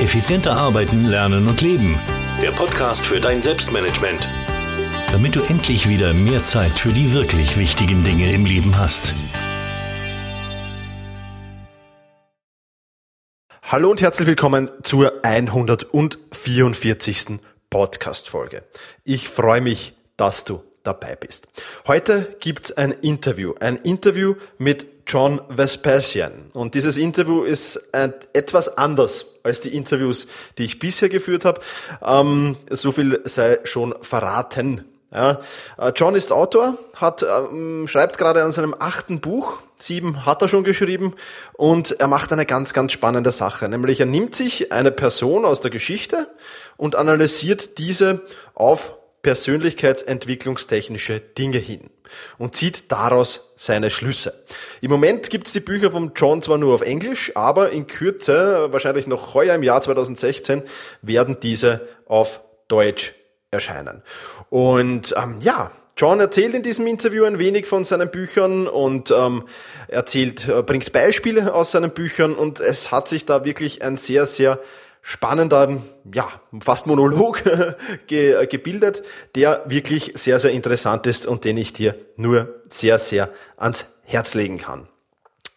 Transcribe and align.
Effizienter 0.00 0.56
arbeiten, 0.56 1.04
lernen 1.04 1.46
und 1.46 1.60
leben. 1.60 2.00
Der 2.40 2.52
Podcast 2.52 3.04
für 3.04 3.20
dein 3.20 3.42
Selbstmanagement. 3.42 4.30
Damit 5.12 5.36
du 5.36 5.42
endlich 5.42 5.90
wieder 5.90 6.14
mehr 6.14 6.42
Zeit 6.46 6.78
für 6.78 6.88
die 6.88 7.12
wirklich 7.12 7.58
wichtigen 7.58 8.02
Dinge 8.02 8.32
im 8.32 8.46
Leben 8.46 8.78
hast. 8.78 9.12
Hallo 13.62 13.90
und 13.90 14.00
herzlich 14.00 14.26
willkommen 14.26 14.70
zur 14.82 15.22
144. 15.22 17.40
Podcast-Folge. 17.68 18.64
Ich 19.04 19.28
freue 19.28 19.60
mich, 19.60 19.92
dass 20.16 20.44
du 20.44 20.62
dabei 20.82 21.14
bist. 21.14 21.48
Heute 21.86 22.38
gibt's 22.40 22.72
ein 22.72 22.92
Interview, 22.92 23.52
ein 23.60 23.76
Interview 23.76 24.36
mit 24.56 24.99
John 25.10 25.40
Vespasian. 25.48 26.50
Und 26.52 26.74
dieses 26.74 26.96
Interview 26.96 27.42
ist 27.42 27.80
etwas 28.32 28.78
anders 28.78 29.26
als 29.42 29.60
die 29.60 29.74
Interviews, 29.74 30.28
die 30.56 30.64
ich 30.64 30.78
bisher 30.78 31.08
geführt 31.08 31.44
habe. 31.44 31.60
Ähm, 32.00 32.56
so 32.70 32.92
viel 32.92 33.20
sei 33.24 33.58
schon 33.64 33.92
verraten. 34.02 34.84
Ja. 35.12 35.40
Äh, 35.78 35.90
John 35.96 36.14
ist 36.14 36.30
Autor, 36.30 36.78
hat, 36.94 37.24
ähm, 37.24 37.88
schreibt 37.88 38.18
gerade 38.18 38.44
an 38.44 38.52
seinem 38.52 38.72
achten 38.78 39.20
Buch. 39.20 39.58
Sieben 39.80 40.26
hat 40.26 40.42
er 40.42 40.48
schon 40.48 40.62
geschrieben 40.62 41.14
und 41.54 41.98
er 41.98 42.06
macht 42.06 42.32
eine 42.32 42.46
ganz, 42.46 42.72
ganz 42.72 42.92
spannende 42.92 43.32
Sache. 43.32 43.68
Nämlich 43.68 43.98
er 43.98 44.06
nimmt 44.06 44.36
sich 44.36 44.70
eine 44.70 44.92
Person 44.92 45.44
aus 45.44 45.60
der 45.60 45.72
Geschichte 45.72 46.28
und 46.76 46.94
analysiert 46.94 47.78
diese 47.78 48.20
auf 48.54 48.94
persönlichkeitsentwicklungstechnische 49.22 51.20
Dinge 51.20 51.58
hin 51.58 51.90
und 52.38 52.56
zieht 52.56 52.90
daraus 52.90 53.52
seine 53.56 53.90
Schlüsse. 53.90 54.44
Im 54.80 54.90
Moment 54.90 55.30
gibt's 55.30 55.52
die 55.52 55.60
Bücher 55.60 55.90
von 55.90 56.12
John 56.16 56.42
zwar 56.42 56.58
nur 56.58 56.74
auf 56.74 56.80
Englisch, 56.80 57.32
aber 57.34 57.70
in 57.70 57.86
Kürze, 57.86 58.72
wahrscheinlich 58.72 59.06
noch 59.06 59.34
heuer 59.34 59.54
im 59.54 59.62
Jahr 59.62 59.82
2016, 59.82 60.62
werden 61.02 61.38
diese 61.40 61.86
auf 62.06 62.40
Deutsch 62.68 63.14
erscheinen. 63.50 64.02
Und 64.48 65.14
ähm, 65.16 65.38
ja, 65.40 65.70
John 65.96 66.20
erzählt 66.20 66.54
in 66.54 66.62
diesem 66.62 66.86
Interview 66.86 67.24
ein 67.24 67.38
wenig 67.38 67.66
von 67.66 67.84
seinen 67.84 68.10
Büchern 68.10 68.68
und 68.68 69.10
ähm, 69.10 69.44
erzählt, 69.88 70.48
äh, 70.48 70.62
bringt 70.62 70.92
Beispiele 70.92 71.52
aus 71.52 71.72
seinen 71.72 71.90
Büchern 71.90 72.34
und 72.34 72.58
es 72.60 72.90
hat 72.90 73.06
sich 73.06 73.26
da 73.26 73.44
wirklich 73.44 73.82
ein 73.82 73.96
sehr, 73.98 74.24
sehr 74.24 74.60
spannender, 75.02 75.80
ja, 76.12 76.28
fast 76.60 76.86
Monolog 76.86 77.42
ge 78.06 78.46
gebildet, 78.46 79.02
der 79.34 79.64
wirklich 79.66 80.12
sehr, 80.16 80.38
sehr 80.38 80.50
interessant 80.50 81.06
ist 81.06 81.26
und 81.26 81.44
den 81.44 81.56
ich 81.56 81.72
dir 81.72 81.94
nur 82.16 82.60
sehr, 82.68 82.98
sehr 82.98 83.30
ans 83.56 83.86
Herz 84.04 84.34
legen 84.34 84.58
kann. 84.58 84.88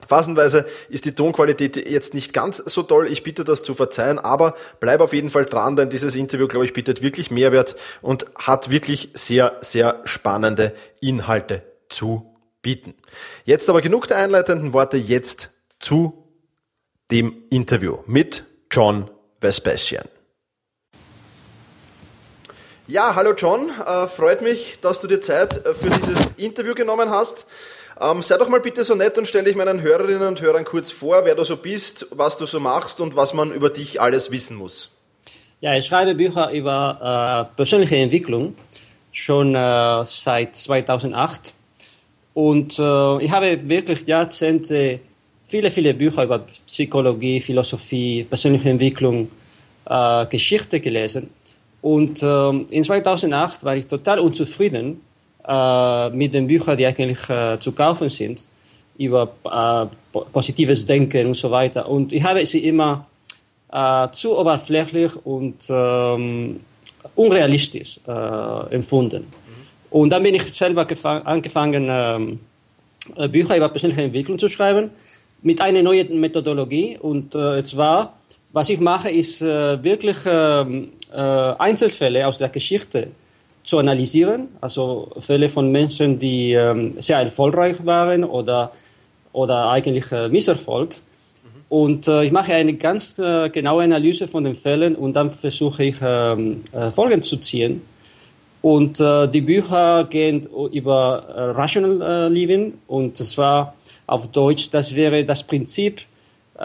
Phasenweise 0.07 0.65
ist 0.89 1.05
die 1.05 1.15
Tonqualität 1.15 1.89
jetzt 1.89 2.13
nicht 2.13 2.33
ganz 2.33 2.57
so 2.57 2.83
toll. 2.83 3.07
Ich 3.07 3.23
bitte 3.23 3.43
das 3.43 3.63
zu 3.63 3.73
verzeihen, 3.73 4.19
aber 4.19 4.55
bleib 4.79 5.01
auf 5.01 5.13
jeden 5.13 5.29
Fall 5.29 5.45
dran, 5.45 5.75
denn 5.75 5.89
dieses 5.89 6.15
Interview, 6.15 6.47
glaube 6.47 6.65
ich, 6.65 6.73
bietet 6.73 7.01
wirklich 7.01 7.31
Mehrwert 7.31 7.75
und 8.01 8.25
hat 8.35 8.69
wirklich 8.69 9.09
sehr, 9.13 9.57
sehr 9.61 10.01
spannende 10.03 10.73
Inhalte 10.99 11.63
zu 11.89 12.35
bieten. 12.61 12.95
Jetzt 13.45 13.69
aber 13.69 13.81
genug 13.81 14.07
der 14.07 14.17
einleitenden 14.17 14.73
Worte, 14.73 14.97
jetzt 14.97 15.49
zu 15.79 16.27
dem 17.11 17.43
Interview 17.49 17.99
mit 18.05 18.43
John 18.71 19.09
Vespasian. 19.43 20.05
Ja, 22.87 23.15
hallo 23.15 23.33
John, 23.33 23.69
äh, 23.69 24.07
freut 24.07 24.41
mich, 24.41 24.77
dass 24.81 25.01
du 25.01 25.07
dir 25.07 25.21
Zeit 25.21 25.65
äh, 25.65 25.73
für 25.73 25.89
dieses 25.89 26.31
Interview 26.37 26.73
genommen 26.73 27.09
hast. 27.09 27.45
Ähm, 27.99 28.21
sei 28.21 28.37
doch 28.37 28.49
mal 28.49 28.59
bitte 28.59 28.83
so 28.83 28.95
nett 28.95 29.17
und 29.17 29.27
stelle 29.27 29.45
dich 29.45 29.55
meinen 29.55 29.81
Hörerinnen 29.81 30.27
und 30.27 30.41
Hörern 30.41 30.65
kurz 30.65 30.91
vor, 30.91 31.25
wer 31.25 31.35
du 31.35 31.43
so 31.43 31.57
bist, 31.57 32.07
was 32.11 32.37
du 32.37 32.45
so 32.45 32.59
machst 32.59 32.99
und 32.99 33.15
was 33.15 33.33
man 33.33 33.51
über 33.51 33.69
dich 33.69 34.01
alles 34.01 34.31
wissen 34.31 34.57
muss. 34.57 34.95
Ja, 35.61 35.75
ich 35.75 35.85
schreibe 35.85 36.15
Bücher 36.15 36.51
über 36.51 37.49
äh, 37.51 37.55
persönliche 37.55 37.95
Entwicklung 37.97 38.55
schon 39.11 39.55
äh, 39.55 40.03
seit 40.03 40.55
2008 40.55 41.53
und 42.33 42.79
äh, 42.79 43.23
ich 43.23 43.31
habe 43.31 43.69
wirklich 43.69 44.07
Jahrzehnte 44.07 44.99
viele, 45.45 45.71
viele 45.71 45.93
Bücher 45.93 46.23
über 46.23 46.39
Psychologie, 46.39 47.39
Philosophie, 47.39 48.23
persönliche 48.23 48.69
Entwicklung, 48.69 49.29
äh, 49.85 50.25
Geschichte 50.27 50.79
gelesen. 50.79 51.29
Und 51.81 52.23
äh, 52.23 52.49
in 52.69 52.83
2008 52.83 53.63
war 53.65 53.75
ich 53.75 53.87
total 53.87 54.19
unzufrieden 54.19 55.01
äh, 55.45 56.09
mit 56.11 56.33
den 56.33 56.47
Büchern, 56.47 56.77
die 56.77 56.85
eigentlich 56.85 57.29
äh, 57.29 57.59
zu 57.59 57.73
kaufen 57.73 58.09
sind, 58.09 58.47
über 58.97 59.33
äh, 59.43 60.19
positives 60.31 60.85
Denken 60.85 61.27
und 61.27 61.33
so 61.33 61.51
weiter. 61.51 61.89
Und 61.89 62.13
ich 62.13 62.23
habe 62.23 62.45
sie 62.45 62.63
immer 62.65 63.05
äh, 63.71 64.07
zu 64.11 64.37
oberflächlich 64.37 65.11
und 65.25 65.65
ähm, 65.69 66.61
unrealistisch 67.15 67.99
empfunden. 68.69 69.23
Mhm. 69.23 69.63
Und 69.89 70.09
dann 70.09 70.23
bin 70.23 70.35
ich 70.35 70.43
selber 70.53 70.87
angefangen, 71.25 71.87
ähm, 71.89 72.39
Bücher 73.29 73.57
über 73.57 73.69
persönliche 73.69 74.03
Entwicklung 74.03 74.39
zu 74.39 74.47
schreiben 74.47 74.91
mit 75.41 75.61
einer 75.61 75.81
neuen 75.81 76.19
Methodologie. 76.19 76.97
Und 76.97 77.35
äh, 77.35 77.63
zwar, 77.63 78.17
was 78.53 78.69
ich 78.69 78.79
mache, 78.79 79.09
ist 79.09 79.41
äh, 79.41 79.83
wirklich 79.83 80.17
ähm, 80.25 80.89
äh, 81.11 81.17
Einzelfälle 81.17 82.25
aus 82.27 82.37
der 82.37 82.49
Geschichte 82.49 83.07
zu 83.63 83.79
analysieren, 83.79 84.49
also 84.61 85.11
Fälle 85.17 85.49
von 85.49 85.71
Menschen, 85.71 86.19
die 86.19 86.53
äh, 86.53 86.91
sehr 86.99 87.19
erfolgreich 87.19 87.83
waren 87.85 88.23
oder, 88.23 88.71
oder 89.31 89.69
eigentlich 89.69 90.11
äh, 90.11 90.29
Misserfolg. 90.29 90.91
Mhm. 90.91 91.61
Und 91.69 92.07
äh, 92.07 92.25
ich 92.25 92.31
mache 92.31 92.53
eine 92.53 92.75
ganz 92.75 93.17
äh, 93.17 93.49
genaue 93.49 93.83
Analyse 93.83 94.27
von 94.27 94.43
den 94.43 94.53
Fällen 94.53 94.95
und 94.95 95.13
dann 95.13 95.31
versuche 95.31 95.85
ich 95.85 95.95
ähm, 96.01 96.61
äh, 96.73 96.91
Folgen 96.91 97.23
zu 97.23 97.37
ziehen. 97.37 97.81
Und 98.61 98.99
äh, 98.99 99.27
die 99.27 99.41
Bücher 99.41 100.05
gehen 100.05 100.47
über 100.71 101.25
äh, 101.35 101.41
Rational 101.59 102.31
Living 102.31 102.75
und 102.87 103.17
zwar 103.17 103.73
auf 104.05 104.27
Deutsch, 104.27 104.69
das 104.69 104.95
wäre 104.95 105.25
das 105.25 105.43
Prinzip, 105.43 106.01
ähm, 106.01 106.12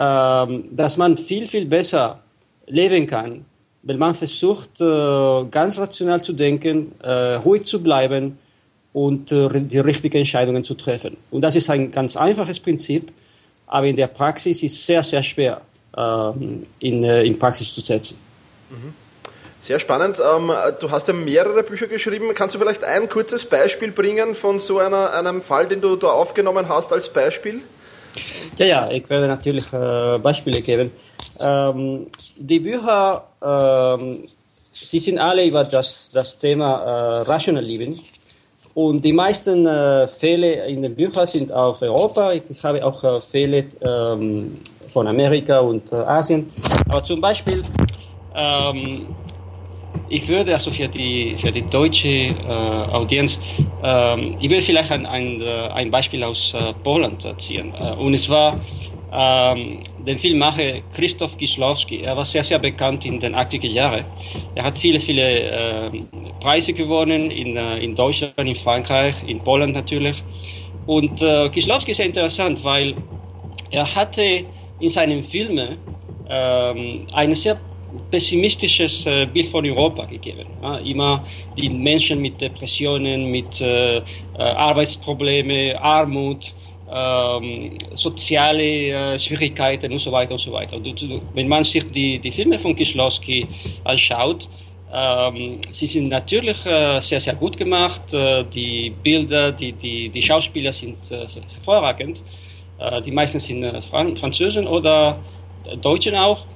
dass 0.01 0.95
man 0.95 1.17
viel, 1.17 1.45
viel 1.45 1.65
besser 1.65 2.21
leben 2.67 3.05
kann, 3.05 3.43
wenn 3.83 3.97
man 3.97 4.13
versucht, 4.13 4.81
äh, 4.81 5.45
ganz 5.51 5.77
rational 5.77 6.21
zu 6.21 6.33
denken, 6.33 6.93
äh, 7.01 7.35
ruhig 7.35 7.63
zu 7.63 7.81
bleiben 7.81 8.37
und 8.93 9.31
äh, 9.31 9.49
die 9.61 9.79
richtigen 9.79 10.17
Entscheidungen 10.17 10.63
zu 10.63 10.73
treffen. 10.73 11.17
Und 11.31 11.41
das 11.41 11.55
ist 11.55 11.69
ein 11.69 11.91
ganz 11.91 12.15
einfaches 12.15 12.59
Prinzip, 12.59 13.11
aber 13.67 13.87
in 13.87 13.95
der 13.95 14.07
Praxis 14.07 14.63
ist 14.63 14.73
es 14.75 14.85
sehr, 14.85 15.03
sehr 15.03 15.23
schwer 15.23 15.61
ähm, 15.95 16.63
in, 16.79 17.03
in 17.03 17.39
Praxis 17.39 17.73
zu 17.73 17.81
setzen. 17.81 18.17
Mhm. 18.69 18.93
Sehr 19.61 19.79
spannend. 19.79 20.19
Ähm, 20.19 20.51
du 20.79 20.89
hast 20.89 21.07
ja 21.09 21.13
mehrere 21.13 21.63
Bücher 21.63 21.87
geschrieben. 21.87 22.33
Kannst 22.33 22.55
du 22.55 22.59
vielleicht 22.59 22.83
ein 22.83 23.09
kurzes 23.09 23.45
Beispiel 23.45 23.91
bringen 23.91 24.33
von 24.33 24.59
so 24.59 24.79
einer, 24.79 25.13
einem 25.13 25.41
Fall, 25.41 25.67
den 25.67 25.81
du 25.81 25.97
da 25.97 26.07
aufgenommen 26.07 26.69
hast 26.69 26.93
als 26.93 27.09
Beispiel? 27.09 27.61
Ja, 28.57 28.65
ja, 28.65 28.91
ich 28.91 29.09
werde 29.09 29.27
natürlich 29.27 29.71
äh, 29.73 30.17
Beispiele 30.19 30.61
geben. 30.61 30.91
Ähm, 31.41 32.07
die 32.37 32.59
Bücher, 32.59 33.23
ähm, 33.41 34.19
sie 34.51 34.99
sind 34.99 35.19
alle 35.19 35.45
über 35.45 35.63
das, 35.63 36.11
das 36.13 36.37
Thema 36.37 36.77
äh, 36.79 37.21
Rational 37.31 37.63
Living. 37.63 37.97
Und 38.75 39.03
die 39.03 39.13
meisten 39.13 39.65
äh, 39.65 40.07
Fälle 40.07 40.65
in 40.67 40.81
den 40.81 40.95
Büchern 40.95 41.27
sind 41.27 41.51
auf 41.51 41.81
Europa. 41.81 42.33
Ich 42.33 42.63
habe 42.63 42.85
auch 42.85 43.03
äh, 43.03 43.19
Fälle 43.19 43.65
ähm, 43.81 44.57
von 44.87 45.07
Amerika 45.07 45.59
und 45.59 45.91
äh, 45.91 45.95
Asien. 45.95 46.49
Aber 46.87 47.03
zum 47.03 47.19
Beispiel 47.19 47.63
ähm, 48.35 49.07
ich 50.09 50.27
würde 50.27 50.55
also 50.55 50.71
für 50.71 50.87
die, 50.87 51.37
für 51.39 51.51
die 51.51 51.61
deutsche 51.69 52.07
äh, 52.07 52.33
Audienz, 52.91 53.39
äh, 53.83 54.19
ich 54.39 54.49
will 54.49 54.61
vielleicht 54.61 54.91
ein, 54.91 55.05
ein, 55.05 55.41
äh, 55.41 55.67
ein 55.73 55.91
Beispiel 55.91 56.23
aus 56.23 56.53
äh, 56.53 56.73
Polen 56.83 57.17
ziehen. 57.39 57.73
Äh, 57.73 57.93
und 57.93 58.17
zwar 58.19 58.59
ähm, 59.11 59.79
den 59.97 60.19
Filmmacher 60.19 60.81
Christoph 60.93 61.37
Gislowski. 61.37 62.01
Er 62.01 62.15
war 62.15 62.25
sehr, 62.25 62.43
sehr 62.43 62.59
bekannt 62.59 63.05
in 63.05 63.19
den 63.19 63.35
80er 63.35 63.67
Jahren. 63.67 64.05
Er 64.55 64.63
hat 64.63 64.77
viele, 64.77 64.99
viele 64.99 65.23
äh, 65.23 65.91
Preise 66.39 66.73
gewonnen 66.73 67.31
in, 67.31 67.57
äh, 67.57 67.79
in 67.79 67.95
Deutschland, 67.95 68.37
in 68.37 68.55
Frankreich, 68.55 69.15
in 69.25 69.39
Polen 69.39 69.71
natürlich. 69.71 70.23
Und 70.85 71.21
äh, 71.21 71.49
Gislowski 71.49 71.91
ist 71.91 71.99
interessant, 71.99 72.63
weil 72.63 72.95
er 73.71 73.93
hatte 73.95 74.45
in 74.79 74.89
seinen 74.89 75.23
Filmen 75.23 75.77
ähm, 76.27 77.07
eine 77.11 77.35
sehr 77.35 77.59
pessimistisches 78.11 79.05
äh, 79.05 79.25
Bild 79.25 79.47
von 79.47 79.65
Europa 79.65 80.05
gegeben. 80.05 80.47
Immer 80.83 81.25
die 81.57 81.69
Menschen 81.69 82.21
mit 82.21 82.39
Depressionen, 82.39 83.31
mit 83.31 83.59
äh, 83.61 83.97
äh 83.97 84.01
Arbeitsproblemen, 84.37 85.75
Armut, 85.77 86.53
ähm, 86.91 87.77
soziale 87.95 89.19
Schwierigkeiten 89.19 89.91
und 89.91 89.99
so 89.99 90.11
weiter 90.11 90.33
und 90.33 90.41
so 90.41 90.51
weiter. 90.51 90.75
Und, 90.75 90.85
wenn 91.33 91.47
man 91.47 91.63
sich 91.63 91.85
die, 91.91 92.19
die 92.19 92.31
Filme 92.31 92.57
von 92.59 92.75
Kieslowski 92.75 93.47
anschaut, 93.83 94.47
ähm, 94.91 95.59
sie 95.71 95.85
sind 95.85 96.09
natürlich 96.09 96.57
sehr, 96.57 97.19
sehr 97.19 97.35
gut 97.35 97.57
gemacht. 97.57 98.01
Die 98.11 98.91
Bilder, 99.03 99.51
die, 99.51 99.73
die, 99.73 100.09
die 100.09 100.21
Schauspieler 100.21 100.73
sind 100.73 100.97
hervorragend. 101.09 102.23
Die 103.05 103.11
meisten 103.11 103.39
sind 103.39 103.63
Fran 103.89 104.17
Französen 104.17 104.65
oder 104.65 105.19
Deutschen 105.81 106.15
auch. 106.15 106.48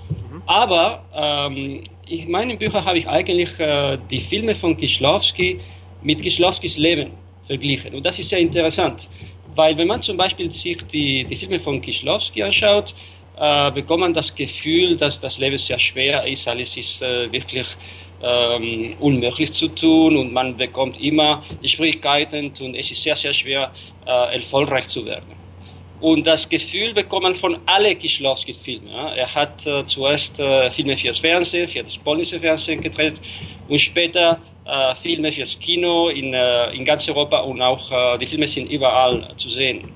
Aber 0.46 1.04
ähm, 1.16 1.82
in 2.08 2.32
meinen 2.32 2.58
Büchern 2.58 2.84
habe 2.84 2.98
ich 2.98 3.08
eigentlich 3.08 3.58
äh, 3.60 3.98
die 4.10 4.22
Filme 4.22 4.56
von 4.56 4.76
Kislowski 4.76 5.60
mit 6.02 6.22
Kislowskis 6.22 6.78
Leben 6.78 7.12
verglichen. 7.48 7.96
Und 7.96 8.06
das 8.06 8.20
ist 8.20 8.30
sehr 8.30 8.40
interessant, 8.40 9.10
weil 9.56 9.78
wenn 9.78 9.88
man 9.88 10.02
zum 10.02 10.18
Beispiel 10.18 10.54
sich 10.54 10.78
die, 10.92 11.24
die 11.24 11.36
Filme 11.38 11.60
von 11.60 11.82
Kislowski 11.82 12.44
anschaut, 12.44 12.94
äh, 13.38 13.72
bekommt 13.72 14.02
man 14.02 14.14
das 14.14 14.36
Gefühl, 14.36 14.98
dass 14.98 15.20
das 15.20 15.38
Leben 15.38 15.58
sehr 15.58 15.80
schwer 15.80 16.26
ist, 16.28 16.48
alles 16.48 16.76
ist 16.78 17.02
äh, 17.02 17.32
wirklich 17.32 17.68
ähm, 18.22 18.96
unmöglich 19.00 19.52
zu 19.54 19.68
tun 19.70 20.18
und 20.18 20.34
man 20.34 20.56
bekommt 20.56 21.00
immer 21.02 21.44
Schwierigkeiten 21.66 22.54
und 22.60 22.76
es 22.76 22.92
ist 22.92 23.02
sehr, 23.04 23.16
sehr 23.16 23.34
schwer, 23.34 23.72
äh, 24.06 24.38
erfolgreich 24.38 24.88
zu 24.88 25.06
werden. 25.06 25.43
Und 26.04 26.28
das 26.28 26.50
Gefühl 26.50 26.94
bekommt 26.94 27.24
man 27.24 27.36
von 27.38 27.60
allen 27.66 27.98
Kislowski-Filmen. 27.98 28.90
Ja. 28.90 29.14
Er 29.16 29.34
hat 29.34 29.66
äh, 29.66 29.86
zuerst 29.86 30.38
äh, 30.38 30.70
Filme 30.70 30.98
fürs 30.98 31.20
Fernsehen, 31.20 31.66
für 31.70 31.82
das 31.82 31.98
polnische 31.98 32.42
Fernsehen 32.42 32.82
gedreht 32.82 33.22
und 33.70 33.80
später 33.80 34.38
äh, 34.66 34.96
Filme 34.96 35.32
fürs 35.32 35.58
Kino 35.58 36.10
in, 36.10 36.34
äh, 36.34 36.72
in 36.76 36.84
ganz 36.84 37.08
Europa 37.08 37.40
und 37.40 37.62
auch 37.62 37.90
äh, 37.90 38.18
die 38.18 38.28
Filme 38.28 38.50
sind 38.50 38.70
überall 38.70 39.34
zu 39.38 39.50
sehen. 39.50 39.94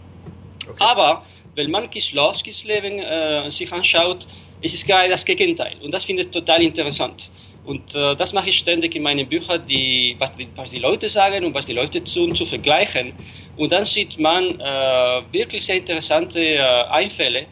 Okay. 0.70 0.78
Aber 0.80 1.24
wenn 1.56 1.70
man 1.70 1.90
Kislowskis 1.90 2.64
Leben 2.64 3.00
äh, 3.00 3.52
sich 3.52 3.70
anschaut, 3.74 4.26
ist 4.62 4.76
es 4.76 4.86
gerade 4.86 5.10
das 5.10 5.26
Gegenteil. 5.26 5.76
Und 5.84 5.92
das 5.92 6.06
finde 6.06 6.22
ich 6.22 6.30
total 6.30 6.62
interessant. 6.62 7.30
Und 7.68 7.94
äh, 7.96 8.16
das 8.16 8.32
mache 8.32 8.50
ich 8.50 8.58
ständig 8.58 8.96
in 8.96 9.04
meinen 9.04 9.28
Büchern, 9.28 9.62
die, 9.68 10.16
was, 10.20 10.32
was, 10.56 10.72
die 10.72 10.80
Leute 10.80 11.10
sagen 11.10 11.44
und 11.44 11.54
was 11.54 11.66
die 11.66 11.74
Leute 11.74 12.02
tun, 12.02 12.34
zu 12.34 12.46
vergleichen. 12.46 13.12
Und 13.58 13.74
dann 13.74 13.86
sieht 13.86 14.18
man 14.18 14.58
äh, 14.58 15.22
wirklich 15.34 15.66
sehr 15.66 15.76
interessante 15.76 16.40
äh, 16.40 16.62
Einfälle, 16.62 17.46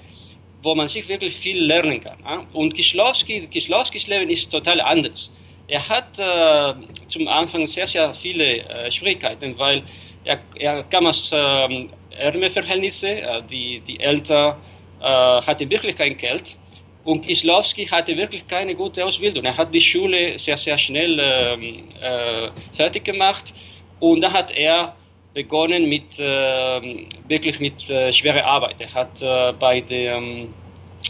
wo 0.63 0.73
man 0.73 0.87
sich 0.87 1.05
wirklich 1.09 1.35
viel 1.35 1.61
lernen 1.61 1.99
kann. 1.99 2.47
Und 2.53 2.73
Kislowski, 2.75 3.47
Kislowskis 3.47 4.07
Leben 4.07 4.29
ist 4.29 4.49
total 4.49 4.79
anders. 4.79 5.29
Er 5.67 5.85
hat 5.89 6.17
äh, 6.17 6.73
zum 7.09 7.27
Anfang 7.27 7.67
sehr, 7.67 7.85
sehr 7.85 8.13
viele 8.13 8.59
äh, 8.59 8.89
Schwierigkeiten, 8.89 9.57
weil 9.57 9.83
er, 10.23 10.39
er 10.55 10.83
kam 10.83 11.07
aus 11.07 11.29
ähm, 11.33 11.89
ärmeren 12.17 12.51
Verhältnissen, 12.51 13.17
äh, 13.17 13.41
die, 13.51 13.81
die 13.85 13.99
Eltern 13.99 14.55
hatten 14.97 15.69
wirklich 15.69 15.95
kein 15.97 16.17
Geld 16.17 16.57
und 17.05 17.21
Kislowski 17.21 17.85
hatte 17.85 18.17
wirklich 18.17 18.47
keine 18.47 18.75
gute 18.75 19.05
Ausbildung. 19.05 19.45
Er 19.45 19.55
hat 19.55 19.73
die 19.73 19.81
Schule 19.81 20.37
sehr, 20.39 20.57
sehr 20.57 20.77
schnell 20.77 21.19
ähm, 21.19 21.83
äh, 22.01 22.49
fertig 22.75 23.05
gemacht 23.05 23.53
und 23.99 24.21
da 24.21 24.33
hat 24.33 24.51
er 24.51 24.95
begonnen 25.33 25.87
mit 25.87 26.19
äh, 26.19 27.05
wirklich 27.27 27.59
mit 27.59 27.89
äh, 27.89 28.11
schwerer 28.11 28.43
Arbeit. 28.43 28.77
Er 28.79 28.93
hat 28.93 29.21
äh, 29.21 29.53
bei 29.53 29.81
dem 29.81 30.53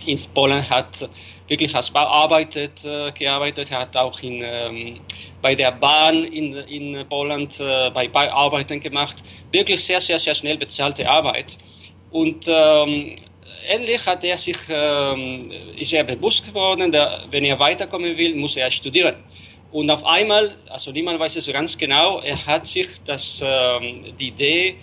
in 0.06 0.20
Polen 0.34 0.70
hat 0.70 1.10
wirklich 1.48 1.74
als 1.74 1.90
Bauarbeiter 1.90 2.68
äh, 2.84 3.12
gearbeitet. 3.14 3.72
Er 3.72 3.80
hat 3.80 3.96
auch 3.96 4.20
in, 4.20 4.42
ähm, 4.44 5.00
bei 5.42 5.56
der 5.56 5.72
Bahn 5.72 6.26
in, 6.26 6.56
in 6.56 7.08
Polen 7.08 7.50
äh, 7.60 7.90
bei 7.92 8.10
Bauarbeiten 8.10 8.82
gemacht. 8.82 9.16
Wirklich 9.52 9.84
sehr, 9.84 10.02
sehr, 10.02 10.20
sehr 10.20 10.36
schnell 10.36 10.58
bezahlte 10.58 11.08
Arbeit. 11.08 11.58
Und 12.12 12.46
ähm, 12.48 13.16
endlich 13.68 14.06
hat 14.06 14.24
er 14.24 14.38
sich, 14.38 14.58
ähm, 14.70 15.52
ist 15.78 15.94
er 15.94 16.04
bewusst 16.04 16.46
geworden, 16.46 16.92
dass, 16.92 17.26
wenn 17.32 17.46
er 17.46 17.60
weiterkommen 17.60 18.18
will, 18.18 18.36
muss 18.36 18.56
er 18.56 18.72
studieren. 18.72 19.16
Und 19.72 19.90
auf 19.90 20.06
einmal, 20.06 20.56
also 20.70 20.92
niemand 20.92 21.20
weiß 21.20 21.36
es 21.36 21.48
ganz 21.48 21.78
genau, 21.78 22.20
er 22.22 22.46
hat 22.46 22.68
sich 22.68 22.88
das, 23.06 23.42
ähm, 23.44 24.16
die 24.20 24.30
Idee 24.30 24.76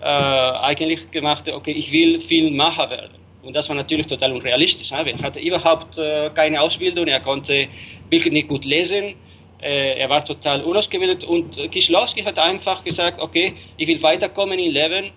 äh, 0.00 0.04
eigentlich 0.04 1.10
gemacht, 1.10 1.48
okay, 1.48 1.72
ich 1.72 1.92
will 1.92 2.20
Filmmacher 2.20 2.88
werden. 2.88 3.18
Und 3.42 3.54
das 3.54 3.68
war 3.68 3.76
natürlich 3.76 4.06
total 4.06 4.32
unrealistisch. 4.32 4.90
Er 4.90 5.18
hatte 5.22 5.40
überhaupt 5.40 5.98
äh, 5.98 6.30
keine 6.34 6.60
Ausbildung, 6.60 7.06
er 7.06 7.20
konnte 7.20 7.68
wirklich 8.10 8.32
nicht 8.32 8.48
gut 8.48 8.64
lesen, 8.64 9.14
äh, 9.60 9.98
er 9.98 10.08
war 10.08 10.24
total 10.24 10.62
unausgebildet 10.62 11.24
und 11.24 11.56
Kislowski 11.70 12.22
hat 12.22 12.38
einfach 12.38 12.84
gesagt, 12.84 13.20
okay, 13.20 13.54
ich 13.76 13.88
will 13.88 14.02
weiterkommen 14.02 14.58
im 14.58 14.72
Leben 14.72 15.10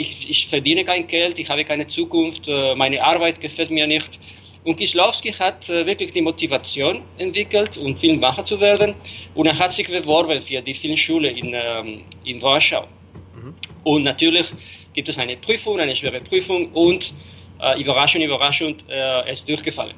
ich, 0.00 0.30
ich, 0.30 0.46
verdiene 0.48 0.84
kein 0.84 1.06
Geld, 1.06 1.38
ich 1.38 1.48
habe 1.48 1.64
keine 1.64 1.86
Zukunft, 1.86 2.46
äh, 2.48 2.74
meine 2.74 3.02
Arbeit 3.02 3.40
gefällt 3.40 3.70
mir 3.70 3.86
nicht. 3.86 4.18
Und 4.64 4.76
Kislowski 4.76 5.32
hat 5.32 5.68
äh, 5.68 5.84
wirklich 5.84 6.12
die 6.12 6.22
Motivation 6.22 7.02
entwickelt, 7.18 7.76
um 7.76 7.96
Filmmacher 7.96 8.44
zu 8.44 8.60
werden. 8.60 8.94
Und 9.34 9.46
er 9.46 9.58
hat 9.58 9.72
sich 9.72 9.88
beworben 9.88 10.40
für 10.42 10.62
die 10.62 10.74
Filmschule 10.74 11.30
in, 11.30 11.52
ähm, 11.52 12.02
in 12.24 12.40
Warschau. 12.40 12.86
Mhm. 13.34 13.54
Und 13.82 14.04
natürlich 14.04 14.46
gibt 14.94 15.08
es 15.08 15.18
eine 15.18 15.36
Prüfung, 15.36 15.80
eine 15.80 15.96
schwere 15.96 16.20
Prüfung 16.20 16.70
und 16.72 17.12
äh, 17.60 17.80
Überraschung, 17.80 18.22
Überraschung, 18.22 18.76
äh, 18.88 18.94
er 18.94 19.28
ist 19.28 19.48
durchgefallen. 19.48 19.96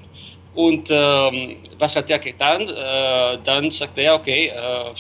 Und 0.55 0.89
ähm, 0.89 1.57
was 1.79 1.97
hat 1.97 2.09
er 2.09 2.21
getan? 2.21 2.69
Äh, 2.69 3.39
dann 3.45 3.71
sagt 3.71 3.99
er, 3.99 4.15
okay, 4.15 4.47
äh, 4.47 4.95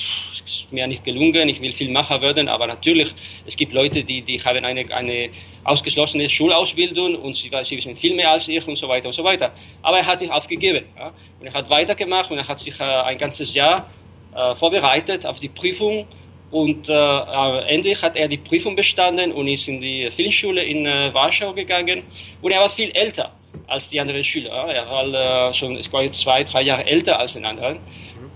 ist 0.46 0.73
mir 0.73 0.87
nicht 0.87 1.05
gelungen, 1.05 1.49
ich 1.49 1.61
will 1.61 1.73
Filmmacher 1.73 2.20
werden, 2.20 2.49
aber 2.49 2.67
natürlich, 2.67 3.12
es 3.46 3.56
gibt 3.56 3.73
Leute, 3.73 4.05
die, 4.05 4.23
die 4.23 4.43
haben 4.43 4.64
eine, 4.64 4.93
eine 4.94 5.31
ausgeschlossene 5.64 6.29
Schulausbildung 6.29 7.17
und 7.17 7.37
sie, 7.37 7.50
sie 7.62 7.76
wissen 7.76 7.96
viel 7.96 8.14
mehr 8.14 8.31
als 8.31 8.49
ich 8.49 8.67
und 8.67 8.76
so 8.76 8.88
weiter 8.88 9.08
und 9.08 9.14
so 9.14 9.25
weiter. 9.25 9.52
Aber 9.82 9.99
er 9.99 10.06
hat 10.06 10.20
nicht 10.20 10.32
aufgegeben. 10.32 10.85
Ja? 10.96 11.12
Und 11.41 11.46
er 11.46 11.55
hat 11.55 11.70
weitergemacht 11.70 12.31
und 12.31 12.38
er 12.38 12.49
hat 12.49 12.61
sich 12.61 12.79
äh, 12.79 12.85
ein 12.85 13.19
ganzes 13.19 13.55
Jahr 13.55 13.91
äh, 14.35 14.55
vorbereitet 14.56 15.26
auf 15.26 15.41
die 15.41 15.49
Prüfung 15.49 16.06
und 16.50 16.88
äh, 16.88 17.58
endlich 17.67 18.00
hat 18.00 18.17
er 18.17 18.29
die 18.29 18.37
Prüfung 18.37 18.76
bestanden 18.76 19.32
und 19.32 19.49
ist 19.49 19.67
in 19.67 19.81
die 19.81 20.11
Filmschule 20.14 20.62
in 20.62 20.87
äh, 20.87 21.12
Warschau 21.12 21.52
gegangen 21.52 22.02
und 22.43 22.52
er 22.52 22.61
war 22.61 22.69
viel 22.69 22.90
älter 22.93 23.32
als 23.67 23.88
die 23.88 24.00
anderen 24.00 24.23
Schüler. 24.25 24.50
Er 24.50 24.88
war 24.88 25.50
äh, 25.50 25.55
schon 25.55 25.76
ich 25.79 25.90
glaube, 25.90 26.11
zwei, 26.12 26.44
drei 26.44 26.62
Jahre 26.62 26.87
älter 26.87 27.19
als 27.19 27.32
den 27.32 27.44
anderen. 27.44 27.79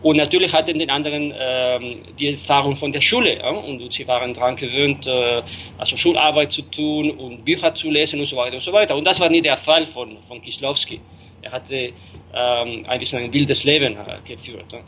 Und 0.01 0.17
natürlich 0.17 0.53
hatten 0.53 0.79
den 0.79 0.91
anderen 0.91 1.35
ähm, 1.37 2.03
die 2.19 2.35
Erfahrung 2.35 2.77
von 2.77 2.93
der 2.93 3.01
Schule 3.01 3.39
ja? 3.39 3.51
und 3.51 3.93
sie 3.93 4.07
waren 4.07 4.33
daran 4.33 4.55
gewöhnt, 4.55 5.07
äh, 5.07 5.43
also 5.77 5.97
Schularbeit 5.97 6.53
zu 6.53 6.63
tun 6.63 7.11
und 7.11 7.45
Bücher 7.45 7.75
zu 7.75 7.91
lesen 7.91 8.21
und 8.21 8.27
so 8.27 8.37
weiter 8.37 8.55
und 8.55 8.63
so 8.63 8.73
weiter. 8.73 8.95
Und 8.95 9.05
das 9.05 9.19
war 9.19 9.29
nie 9.29 9.43
der 9.43 9.57
Fall 9.57 9.87
von, 9.87 10.19
von 10.29 10.41
Kislowski. 10.41 11.01
Er 11.43 11.51
hatte 11.51 11.93
ähm, 12.33 12.85
ein 12.87 13.01
bisschen 13.01 13.25
ein 13.25 13.33
wildes 13.33 13.65
Leben 13.65 13.97
äh, 13.97 14.19
geführt. 14.25 14.67
Ja? 14.73 14.79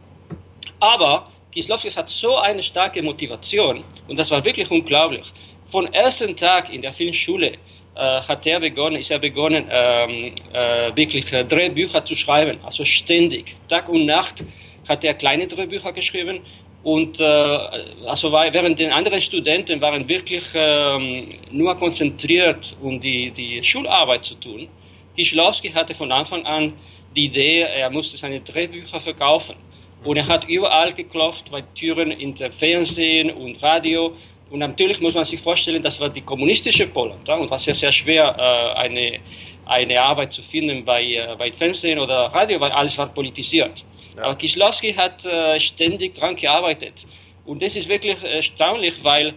Aber 0.78 1.26
Kislowski 1.52 1.90
hat 1.90 2.08
so 2.08 2.36
eine 2.36 2.62
starke 2.62 3.02
Motivation 3.02 3.82
und 4.06 4.16
das 4.16 4.30
war 4.30 4.44
wirklich 4.44 4.70
unglaublich. 4.70 5.24
Von 5.70 5.92
ersten 5.92 6.36
Tag 6.36 6.72
in 6.72 6.82
der 6.82 6.92
Filmschule 6.94 7.54
äh, 7.96 8.20
hat 8.22 8.46
er 8.46 8.60
begonnen, 8.60 9.00
ist 9.00 9.10
er 9.10 9.18
begonnen, 9.18 9.66
ähm, 9.68 10.35
äh, 10.52 10.94
wirklich 10.94 11.32
äh, 11.32 11.44
Drehbücher 11.44 12.04
zu 12.04 12.14
schreiben, 12.14 12.61
also 12.64 12.85
ständig, 12.85 13.56
Tag 13.68 13.88
und 13.88 14.06
Nacht 14.06 14.44
hat 14.90 15.04
er 15.04 15.14
kleine 15.14 15.47
Drehbücher 15.47 15.92
geschrieben 15.92 16.40
und 16.82 17.20
äh, 17.20 17.25
also 17.25 18.32
war, 18.32 18.52
während 18.52 18.78
den 18.78 18.90
anderen 18.90 19.20
Studenten 19.20 19.80
waren 19.80 20.09
wirklich 20.09 20.44
ähm, 20.54 21.35
nur 21.50 21.76
konzentriert, 21.76 22.76
um 22.82 23.00
die, 23.00 23.30
die 23.30 23.62
Schularbeit 23.64 24.25
zu 24.25 24.35
tun. 24.35 24.68
Kischlowski 25.16 25.70
hatte 25.70 25.94
von 25.94 26.11
Anfang 26.11 26.44
an 26.44 26.75
die 27.16 27.26
Idee, 27.26 27.61
er 27.61 27.90
musste 27.90 28.16
seine 28.16 28.40
Drehbücher 28.40 29.00
verkaufen. 29.00 29.56
Und 30.04 30.16
er 30.16 30.26
hat 30.26 30.49
überall 30.49 30.94
geklopft, 30.94 31.50
bei 31.50 31.62
Türen 31.75 32.11
in 32.11 32.35
der 32.35 32.50
Fernsehen 32.50 33.30
und 33.30 33.62
Radio 33.62 34.14
und 34.50 34.59
natürlich 34.59 35.00
muss 35.00 35.14
man 35.14 35.25
sich 35.25 35.40
vorstellen, 35.40 35.82
das 35.82 36.00
war 36.00 36.09
die 36.09 36.23
kommunistische 36.23 36.88
Polen 36.88 37.18
ja, 37.26 37.37
und 37.37 37.49
war 37.50 37.61
sehr, 37.61 37.75
sehr 37.75 37.92
schwer, 37.92 38.35
äh, 38.37 38.78
eine, 38.80 39.20
eine 39.64 40.00
Arbeit 40.02 40.32
zu 40.32 40.42
finden 40.42 40.85
bei, 40.85 41.04
äh, 41.04 41.37
bei 41.38 41.52
Fernsehen 41.52 41.99
oder 42.00 42.26
Radio, 42.35 42.59
weil 42.59 42.73
alles 42.73 42.99
war 42.99 43.06
politisiert. 43.09 43.85
Ja. 44.20 44.26
Aber 44.26 44.36
Kislowski 44.36 44.94
hat 44.94 45.24
äh, 45.24 45.58
ständig 45.58 46.14
daran 46.14 46.36
gearbeitet. 46.36 47.06
Und 47.44 47.62
das 47.62 47.74
ist 47.74 47.88
wirklich 47.88 48.22
erstaunlich, 48.22 48.94
weil 49.02 49.34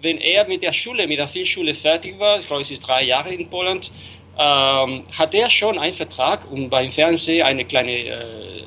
wenn 0.00 0.18
er 0.18 0.46
mit 0.48 0.62
der 0.62 0.72
Schule, 0.72 1.06
mit 1.06 1.18
der 1.18 1.28
Filmschule 1.28 1.74
fertig 1.74 2.18
war, 2.18 2.40
ich 2.40 2.46
glaube, 2.46 2.62
es 2.62 2.70
ist 2.70 2.80
drei 2.80 3.04
Jahre 3.04 3.32
in 3.32 3.48
Polen, 3.48 3.80
ähm, 4.38 5.04
hat 5.12 5.34
er 5.34 5.50
schon 5.50 5.78
einen 5.78 5.94
Vertrag, 5.94 6.50
um 6.50 6.70
beim 6.70 6.90
Fernsehen 6.90 7.44
eine 7.44 7.64
kleine 7.64 7.92
äh, 7.92 8.62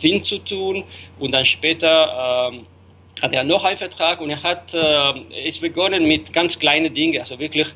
Film 0.00 0.24
zu 0.24 0.38
tun 0.38 0.84
und 1.18 1.32
dann 1.32 1.44
später 1.44 2.50
ähm, 2.52 2.66
hat 3.22 3.32
er 3.32 3.44
noch 3.44 3.64
einen 3.64 3.78
Vertrag 3.78 4.20
und 4.20 4.30
er 4.30 4.42
hat 4.42 4.74
äh, 4.74 5.46
ist 5.46 5.60
begonnen 5.60 6.06
mit 6.06 6.32
ganz 6.32 6.58
kleinen 6.58 6.92
Dingen, 6.92 7.20
also 7.20 7.38
wirklich 7.38 7.68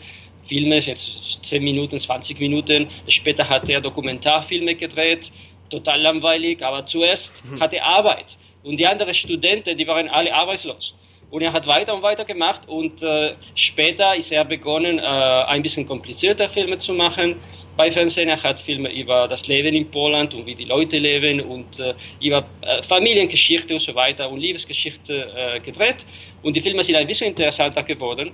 Filme, 0.49 0.79
jetzt 0.79 1.45
10 1.45 1.63
Minuten, 1.63 1.99
20 1.99 2.39
Minuten. 2.39 2.89
Später 3.09 3.49
hat 3.49 3.69
er 3.69 3.81
Dokumentarfilme 3.81 4.75
gedreht, 4.75 5.33
total 5.75 6.01
langweilig, 6.01 6.63
aber 6.63 6.87
zuerst 6.87 7.31
mhm. 7.45 7.61
hat 7.61 7.73
er 7.73 7.85
Arbeit. 7.85 8.37
Und 8.63 8.79
die 8.79 8.87
anderen 8.87 9.15
Studenten, 9.15 9.77
die 9.77 9.87
waren 9.87 10.09
alle 10.09 10.33
arbeitslos. 10.35 10.95
Und 11.31 11.43
er 11.43 11.53
hat 11.53 11.67
weiter 11.67 11.95
und 11.95 12.03
weiter 12.03 12.25
gemacht 12.25 12.63
und 12.69 13.03
äh, 13.03 13.35
später 13.57 14.15
ist 14.15 14.31
er 14.31 14.45
begonnen, 14.45 15.01
äh, 15.01 15.03
ein 15.03 15.63
bisschen 15.63 15.85
komplizierter 15.85 16.49
Filme 16.49 16.79
zu 16.79 16.93
machen 16.93 17.41
bei 17.77 17.91
Fernsehen. 17.91 18.29
Er 18.29 18.41
hat 18.41 18.61
Filme 18.61 18.89
über 18.93 19.27
das 19.27 19.49
Leben 19.49 19.75
in 19.75 19.91
Polen 19.91 20.29
und 20.33 20.47
wie 20.47 20.55
die 20.55 20.65
Leute 20.65 20.97
leben 20.97 21.41
und 21.41 21.81
äh, 21.81 21.95
über 22.21 22.47
äh, 22.61 22.83
Familiengeschichte 22.85 23.75
und 23.75 23.81
so 23.81 23.95
weiter 23.97 24.31
und 24.31 24.39
Liebesgeschichte 24.39 25.29
äh, 25.37 25.61
gedreht. 25.61 26.07
Und 26.43 26.55
die 26.55 26.61
Filme 26.61 26.85
sind 26.85 26.97
ein 26.97 27.07
bisschen 27.07 27.29
interessanter 27.29 27.83
geworden. 27.83 28.31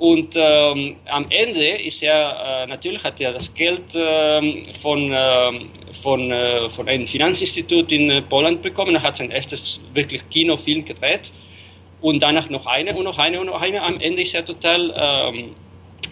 Und 0.00 0.32
ähm, 0.34 0.96
am 1.10 1.26
Ende 1.28 1.76
ist 1.76 2.02
er, 2.02 2.62
äh, 2.62 2.66
natürlich 2.66 3.04
hat 3.04 3.20
er 3.20 3.34
das 3.34 3.52
Geld 3.52 3.82
ähm, 3.94 4.64
von, 4.80 5.12
ähm, 5.14 5.68
von, 6.02 6.32
äh, 6.32 6.70
von 6.70 6.88
einem 6.88 7.06
Finanzinstitut 7.06 7.92
in 7.92 8.08
äh, 8.08 8.22
Polen 8.22 8.62
bekommen. 8.62 8.94
Er 8.94 9.02
hat 9.02 9.18
sein 9.18 9.30
erstes 9.30 9.78
wirklich 9.92 10.22
Kinofilm 10.30 10.86
gedreht. 10.86 11.30
Und 12.00 12.22
danach 12.22 12.48
noch 12.48 12.64
eine 12.64 12.96
und 12.96 13.04
noch 13.04 13.18
eine 13.18 13.40
und 13.40 13.48
noch 13.48 13.60
eine. 13.60 13.82
Am 13.82 14.00
Ende 14.00 14.22
ist 14.22 14.34
er 14.34 14.42
total 14.42 14.90
ähm, 14.96 15.54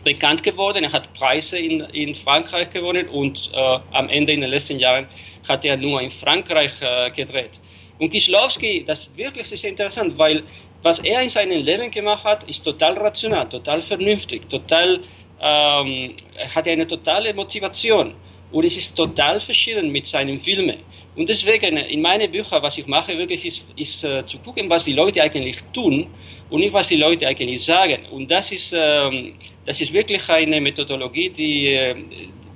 bekannt 0.04 0.42
geworden. 0.42 0.84
Er 0.84 0.92
hat 0.92 1.14
Preise 1.14 1.58
in, 1.58 1.80
in 1.80 2.14
Frankreich 2.14 2.70
gewonnen 2.70 3.08
und 3.08 3.50
äh, 3.54 3.78
am 3.92 4.10
Ende 4.10 4.34
in 4.34 4.42
den 4.42 4.50
letzten 4.50 4.78
Jahren 4.78 5.08
hat 5.48 5.64
er 5.64 5.78
nur 5.78 6.02
in 6.02 6.10
Frankreich 6.10 6.72
äh, 6.82 7.10
gedreht. 7.12 7.58
Und 7.98 8.10
Kislowski, 8.10 8.84
das 8.86 8.98
ist 9.00 9.16
wirklich 9.16 9.48
sehr 9.48 9.70
interessant, 9.70 10.16
weil 10.18 10.44
was 10.82 10.98
er 11.00 11.22
in 11.22 11.28
seinem 11.28 11.64
Leben 11.64 11.90
gemacht 11.90 12.24
hat, 12.24 12.48
ist 12.48 12.64
total 12.64 12.94
rational, 12.98 13.48
total 13.48 13.82
vernünftig, 13.82 14.48
total, 14.48 15.00
ähm, 15.40 16.14
hat 16.54 16.66
eine 16.66 16.86
totale 16.86 17.34
Motivation. 17.34 18.14
Und 18.50 18.64
es 18.64 18.76
ist 18.76 18.96
total 18.96 19.40
verschieden 19.40 19.90
mit 19.90 20.06
seinen 20.06 20.40
Filmen. 20.40 20.78
Und 21.16 21.28
deswegen, 21.28 21.76
in 21.76 22.00
meinen 22.00 22.30
Büchern, 22.30 22.62
was 22.62 22.78
ich 22.78 22.86
mache, 22.86 23.18
wirklich 23.18 23.44
ist, 23.44 23.64
ist 23.76 24.04
äh, 24.04 24.24
zu 24.24 24.38
gucken, 24.38 24.70
was 24.70 24.84
die 24.84 24.92
Leute 24.92 25.20
eigentlich 25.20 25.56
tun 25.72 26.06
und 26.48 26.60
nicht, 26.60 26.72
was 26.72 26.88
die 26.88 26.96
Leute 26.96 27.26
eigentlich 27.26 27.64
sagen. 27.64 28.06
Und 28.12 28.30
das 28.30 28.52
ist, 28.52 28.72
ähm, 28.72 29.34
das 29.66 29.80
ist 29.80 29.92
wirklich 29.92 30.28
eine 30.28 30.60
Methodologie, 30.60 31.30
die, 31.30 31.74
äh, 31.74 31.96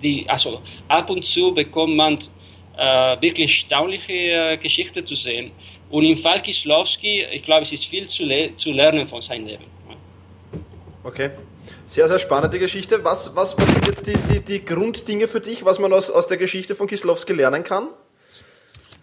die, 0.00 0.25
also 0.29 0.62
ab 0.87 1.11
und 1.11 1.25
zu 1.25 1.52
bekommt 1.52 1.97
man 1.97 2.19
äh, 2.76 3.21
wirklich 3.21 3.50
erstaunliche 3.50 4.12
äh, 4.12 4.57
Geschichten 4.59 5.05
zu 5.05 5.17
sehen. 5.17 5.50
Und 5.93 6.05
im 6.05 6.17
Fall 6.17 6.41
Kislowski, 6.41 7.23
ich 7.31 7.43
glaube, 7.43 7.65
es 7.65 7.73
ist 7.73 7.85
viel 7.85 8.09
zu, 8.09 8.25
le 8.25 8.57
zu 8.57 8.71
lernen 8.71 9.07
von 9.07 9.21
seinem 9.21 9.47
Leben. 9.47 9.65
Okay. 11.05 11.31
Sehr, 11.85 12.09
sehr 12.09 12.19
spannende 12.19 12.59
Geschichte. 12.59 13.05
Was, 13.05 13.37
was, 13.37 13.59
was 13.59 13.69
sind 13.69 13.87
jetzt 13.87 14.07
die, 14.07 14.17
die, 14.17 14.41
die 14.41 14.65
Grunddinge 14.65 15.29
für 15.29 15.41
dich, 15.41 15.67
was 15.67 15.79
man 15.79 15.93
aus, 15.93 16.11
aus 16.11 16.27
der 16.27 16.39
Geschichte 16.39 16.75
von 16.75 16.87
Kislowski 16.87 17.35
lernen 17.35 17.63
kann? 17.63 17.85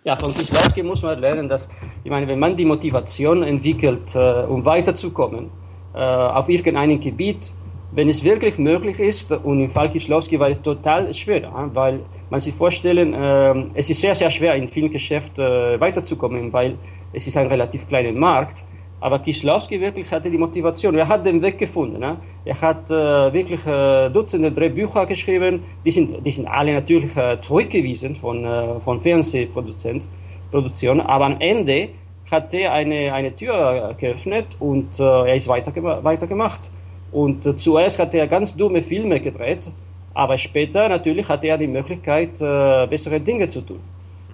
Ja, 0.04 0.16
von 0.16 0.34
Kislowski 0.34 0.82
muss 0.82 1.04
man 1.04 1.20
lernen, 1.20 1.48
dass, 1.48 1.70
ich 2.04 2.10
meine, 2.10 2.28
wenn 2.28 2.40
man 2.40 2.58
die 2.58 2.66
Motivation 2.66 3.44
entwickelt, 3.44 4.16
äh, 4.16 4.46
um 4.48 4.66
weiterzukommen 4.66 5.52
äh, 5.94 6.00
auf 6.00 6.50
irgendeinem 6.50 7.00
Gebiet, 7.00 7.52
wenn 7.92 8.10
es 8.10 8.24
wirklich 8.24 8.58
möglich 8.58 9.00
ist, 9.00 9.32
und 9.32 9.62
im 9.62 9.70
Fall 9.70 9.92
Kislowski 9.92 10.40
war 10.40 10.50
es 10.50 10.60
total 10.64 11.14
schwer, 11.14 11.52
weil 11.74 12.00
man 12.30 12.40
sich 12.40 12.54
vorstellen, 12.54 13.14
äh, 13.14 13.80
es 13.80 13.90
ist 13.90 14.02
sehr, 14.02 14.16
sehr 14.16 14.32
schwer, 14.32 14.56
in 14.56 14.68
vielen 14.68 14.92
Geschäften 14.92 15.44
äh, 15.44 15.80
weiterzukommen, 15.80 16.54
weil 16.54 16.78
es 17.14 17.28
ist 17.28 17.38
ein 17.38 17.48
relativ 17.48 17.88
kleiner 17.88 18.12
Markt. 18.12 18.64
Aber 19.02 19.20
Kislowski 19.20 19.80
wirklich 19.80 20.12
hatte 20.12 20.30
die 20.30 20.38
Motivation. 20.38 20.96
Er 20.96 21.08
hat 21.08 21.26
den 21.26 21.42
Weg 21.42 21.58
gefunden. 21.58 22.00
Ne? 22.00 22.18
Er 22.44 22.60
hat 22.60 22.92
äh, 22.92 23.34
wirklich 23.34 23.66
äh, 23.66 24.10
Dutzende 24.10 24.52
Drehbücher 24.52 25.06
geschrieben. 25.06 25.64
Die 25.86 25.92
sind, 25.92 26.26
die 26.26 26.32
sind 26.32 26.48
alle 26.48 26.74
natürlich 26.74 27.16
äh, 27.16 27.38
zurückgewiesen 27.42 28.16
von, 28.16 28.44
äh, 28.44 28.80
von 28.82 29.00
Fernsehproduktionen. 29.00 31.02
Aber 31.02 31.26
am 31.26 31.40
Ende 31.40 31.90
hat 32.30 32.54
er 32.54 32.74
eine, 32.74 33.14
eine 33.14 33.36
Tür 33.36 33.96
geöffnet 33.98 34.48
und 34.60 35.00
er 35.00 35.36
ist 35.36 35.48
weiter, 35.48 35.74
weitergemacht. 36.04 36.70
Und 37.12 37.60
zuerst 37.60 37.98
hat 37.98 38.14
er 38.14 38.28
ganz 38.28 38.56
dumme 38.56 38.84
Filme 38.84 39.20
gedreht 39.20 39.72
aber 40.14 40.38
später 40.38 40.90
natürlich 40.90 41.28
hat 41.28 41.44
er 41.44 41.58
die 41.58 41.68
Möglichkeit, 41.68 42.42
äh, 42.42 42.88
bessere 42.88 43.20
Dinge 43.20 43.48
zu 43.50 43.62
tun. 43.62 43.80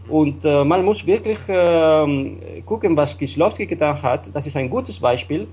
Und 0.08 0.46
äh, 0.46 0.64
man 0.64 0.86
muss 0.86 1.06
wirklich 1.06 1.40
äh, 1.50 2.62
gucken, 2.66 2.96
was 2.96 3.18
Kislowski 3.18 3.66
getan 3.66 4.02
hat. 4.02 4.30
Das 4.34 4.46
ist 4.46 4.56
ein 4.56 4.70
gutes 4.70 5.00
Beispiel 5.00 5.48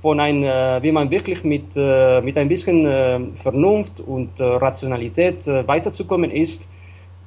von 0.00 0.20
ein, 0.20 0.44
äh, 0.44 0.78
wie 0.82 0.92
man 0.92 1.10
wirklich 1.10 1.42
mit, 1.42 1.76
äh, 1.76 2.20
mit 2.20 2.36
ein 2.36 2.48
bisschen 2.48 2.86
äh, 2.86 3.18
Vernunft 3.42 4.00
und 4.00 4.30
Rationalität 4.38 5.46
weiterzukommen 5.46 6.30
ist. 6.30 6.68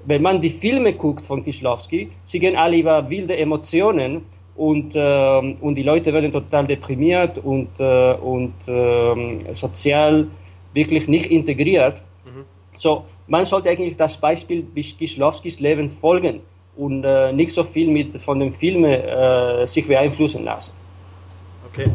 Wenn 0.06 0.22
man 0.22 0.40
die 0.40 0.50
Filme 0.50 0.94
guckt 0.94 1.26
von 1.26 1.44
Kislowski, 1.44 2.10
sie 2.24 2.40
gehen 2.40 2.56
alle 2.56 2.78
über 2.78 3.10
wilde 3.10 3.36
Emotionen 3.36 4.22
und, 4.56 4.96
und 4.96 5.76
die 5.76 5.84
Leute 5.84 6.14
werden 6.14 6.32
total 6.32 6.68
deprimiert 6.68 7.38
und, 7.38 7.80
und 7.80 8.54
ähm, 8.68 9.42
sozial 9.54 10.28
wirklich 10.74 11.08
nicht 11.08 11.28
integriert. 11.28 12.02
So, 12.80 13.06
man 13.28 13.46
sollte 13.46 13.70
eigentlich 13.70 13.98
das 13.98 14.16
Beispiel 14.16 14.66
Kislowskis 14.74 15.60
Leben 15.60 15.90
folgen 15.90 16.40
und 16.78 17.04
äh, 17.04 17.34
nicht 17.34 17.54
so 17.54 17.66
viel 17.66 17.90
mit 17.90 18.20
von 18.22 18.40
den 18.40 18.54
Filmen 18.54 18.86
äh, 18.86 19.68
sich 19.68 19.86
beeinflussen 19.86 20.46
lassen. 20.46 20.72
Okay. 21.70 21.92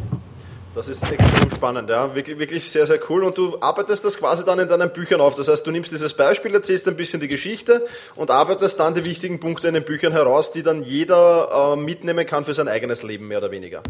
Das 0.74 0.88
ist 0.88 1.04
extrem 1.04 1.50
spannend, 1.52 1.88
ja. 1.88 2.14
Wirklich, 2.14 2.36
wirklich 2.36 2.68
sehr, 2.68 2.84
sehr 2.84 2.98
cool. 3.08 3.22
Und 3.22 3.38
du 3.38 3.56
arbeitest 3.60 4.04
das 4.04 4.18
quasi 4.18 4.44
dann 4.44 4.58
in 4.58 4.68
deinen 4.68 4.92
Büchern 4.92 5.20
auf. 5.20 5.36
Das 5.36 5.48
heißt, 5.48 5.64
du 5.64 5.70
nimmst 5.70 5.92
dieses 5.92 6.12
Beispiel, 6.14 6.52
erzählst 6.52 6.88
ein 6.88 6.96
bisschen 6.96 7.20
die 7.20 7.28
Geschichte 7.28 7.84
und 8.16 8.30
arbeitest 8.30 8.80
dann 8.80 8.92
die 8.92 9.04
wichtigen 9.04 9.38
Punkte 9.38 9.68
in 9.68 9.74
den 9.74 9.84
Büchern 9.84 10.12
heraus, 10.12 10.50
die 10.50 10.64
dann 10.64 10.82
jeder 10.82 11.74
äh, 11.74 11.76
mitnehmen 11.76 12.26
kann 12.26 12.44
für 12.44 12.54
sein 12.54 12.66
eigenes 12.66 13.04
Leben, 13.04 13.28
mehr 13.28 13.38
oder 13.38 13.52
weniger. 13.52 13.82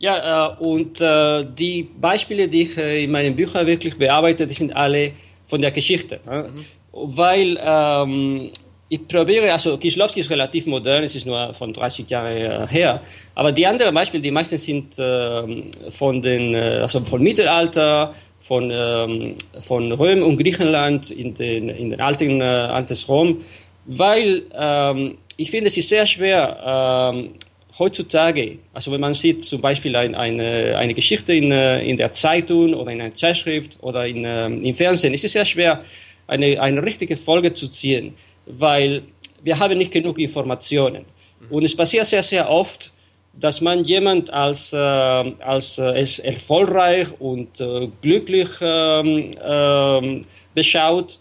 Ja, 0.00 0.50
äh, 0.50 0.56
und 0.58 1.00
äh, 1.00 1.46
die 1.46 1.84
Beispiele, 1.84 2.48
die 2.48 2.62
ich 2.62 2.76
äh, 2.76 3.04
in 3.04 3.12
meinen 3.12 3.36
Büchern 3.36 3.66
wirklich 3.68 3.96
bearbeite, 3.96 4.48
die 4.48 4.54
sind 4.54 4.74
alle 4.74 5.12
von 5.52 5.60
der 5.60 5.70
Geschichte. 5.70 6.18
Mhm. 6.24 6.64
Weil 6.92 7.58
ähm, 7.60 8.50
ich 8.88 9.06
probiere, 9.06 9.52
also 9.52 9.76
Kislowski 9.76 10.20
ist 10.20 10.30
relativ 10.30 10.64
modern, 10.64 11.04
es 11.04 11.14
ist 11.14 11.26
nur 11.26 11.52
von 11.52 11.74
30 11.74 12.08
Jahren 12.08 12.36
äh, 12.36 12.66
her, 12.68 13.02
aber 13.34 13.52
die 13.52 13.66
anderen 13.66 13.94
Beispiele, 13.94 14.22
die 14.22 14.30
meisten 14.30 14.56
sind 14.56 14.98
äh, 14.98 15.90
von 15.90 16.22
den, 16.22 16.54
äh, 16.54 16.80
also 16.80 17.04
von 17.04 17.22
Mittelalter, 17.22 18.14
von, 18.40 18.70
ähm, 18.72 19.34
von 19.60 19.92
Rom 19.92 20.22
und 20.22 20.38
Griechenland 20.38 21.10
in 21.10 21.34
den, 21.34 21.68
in 21.68 21.90
den 21.90 22.00
alten, 22.00 22.40
äh, 22.40 22.44
altes 22.44 23.06
Rom, 23.10 23.42
weil 23.84 24.44
ähm, 24.54 25.18
ich 25.36 25.50
finde, 25.50 25.66
es 25.68 25.76
ist 25.76 25.90
sehr 25.90 26.06
schwer, 26.06 27.12
ähm, 27.12 27.34
heutzutage, 27.78 28.58
also 28.72 28.92
wenn 28.92 29.00
man 29.00 29.14
sieht 29.14 29.44
zum 29.44 29.60
Beispiel 29.60 29.96
ein, 29.96 30.14
eine, 30.14 30.76
eine 30.76 30.94
Geschichte 30.94 31.32
in, 31.32 31.50
äh, 31.50 31.82
in 31.82 31.96
der 31.96 32.12
Zeitung 32.12 32.74
oder 32.74 32.92
in 32.92 33.00
einer 33.00 33.14
Zeitschrift 33.14 33.78
oder 33.80 34.06
in, 34.06 34.24
ähm, 34.24 34.62
im 34.62 34.74
Fernsehen, 34.74 35.14
ist 35.14 35.24
es 35.24 35.32
sehr 35.32 35.44
schwer, 35.44 35.82
eine, 36.26 36.60
eine 36.60 36.82
richtige 36.82 37.16
Folge 37.16 37.52
zu 37.54 37.68
ziehen, 37.68 38.14
weil 38.46 39.02
wir 39.42 39.58
haben 39.58 39.78
nicht 39.78 39.92
genug 39.92 40.18
Informationen. 40.18 41.04
Und 41.50 41.64
es 41.64 41.76
passiert 41.76 42.06
sehr, 42.06 42.22
sehr 42.22 42.48
oft, 42.48 42.92
dass 43.32 43.60
man 43.60 43.84
jemand 43.84 44.32
als, 44.32 44.72
äh, 44.72 44.76
als 44.76 45.78
äh, 45.78 46.22
erfolgreich 46.22 47.08
und 47.18 47.60
äh, 47.60 47.88
glücklich 48.02 48.50
ähm, 48.60 49.30
ähm, 49.42 50.22
beschaut 50.54 51.18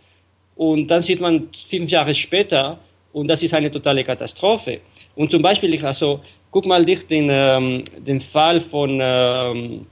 und 0.56 0.92
dann 0.92 1.02
sieht 1.02 1.22
man 1.22 1.48
fünf 1.54 1.90
Jahre 1.90 2.14
später 2.14 2.78
und 3.14 3.28
das 3.28 3.42
ist 3.44 3.54
eine 3.54 3.72
totale 3.72 4.04
Katastrophe. 4.04 4.82
Und 5.16 5.32
zum 5.32 5.42
Beispiel, 5.42 5.84
also 5.86 6.22
guck 6.52 6.66
mal 6.66 6.86
dich 6.86 7.08
den, 7.08 7.30
ähm, 7.32 7.84
den 7.98 8.20
Fall 8.20 8.62
von, 8.62 9.00
ähm, 9.02 9.88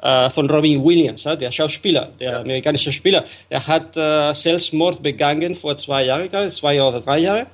äh, 0.00 0.30
von 0.30 0.48
Robin 0.48 0.84
Williams, 0.84 1.24
ja, 1.24 1.36
der 1.36 1.50
Schauspieler, 1.50 2.12
der 2.18 2.30
ja. 2.32 2.40
amerikanische 2.40 2.92
Spieler. 2.92 3.24
Der 3.50 3.66
hat 3.66 3.96
äh, 3.96 4.32
Selbstmord 4.32 5.02
begangen 5.02 5.54
vor 5.54 5.76
zwei 5.76 6.04
Jahren, 6.04 6.50
zwei 6.50 6.80
oder 6.80 7.00
drei 7.00 7.18
Jahren. 7.18 7.46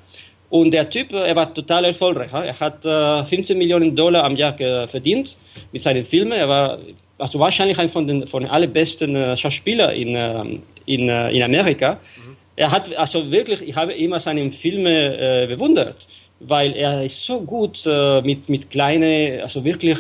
Und 0.51 0.73
der 0.73 0.91
Typ, 0.91 1.13
äh, 1.13 1.29
er 1.29 1.35
war 1.35 1.53
total 1.53 1.87
erfolgreich. 1.87 2.31
Ja. 2.33 2.45
Er 2.45 2.61
hat 2.61 2.85
äh, 2.85 3.25
15 3.25 3.57
Millionen 3.57 3.97
Dollar 3.97 4.25
am 4.25 4.37
Jahr 4.37 4.55
verdient 4.87 5.39
mit 5.73 5.83
seinen 5.83 6.05
Filmen. 6.05 6.33
Er 6.33 6.49
war 6.49 6.79
also 7.19 7.39
wahrscheinlich 7.39 7.79
ein 7.79 7.89
von 7.89 8.07
den, 8.07 8.27
von 8.27 8.47
allerbesten 8.47 9.17
äh, 9.17 9.37
Schauspielern 9.37 9.95
in, 9.95 10.15
äh, 10.15 10.45
in, 10.87 11.09
äh, 11.09 11.31
in 11.31 11.43
Amerika. 11.43 11.95
Mhm. 11.95 12.37
Er 12.57 12.71
hat 12.71 12.95
also 12.97 13.31
wirklich, 13.31 13.63
ich 13.63 13.77
habe 13.77 13.95
immer 13.95 14.21
seine 14.21 14.51
Filme 14.51 15.45
äh, 15.45 15.47
bewundert 15.47 16.07
weil 16.47 16.73
er 16.73 17.05
ist 17.05 17.25
so 17.25 17.41
gut 17.41 17.85
äh, 17.87 18.21
mit, 18.23 18.49
mit 18.49 18.71
kleinen, 18.71 19.41
also 19.41 19.65
wirklich 19.65 19.99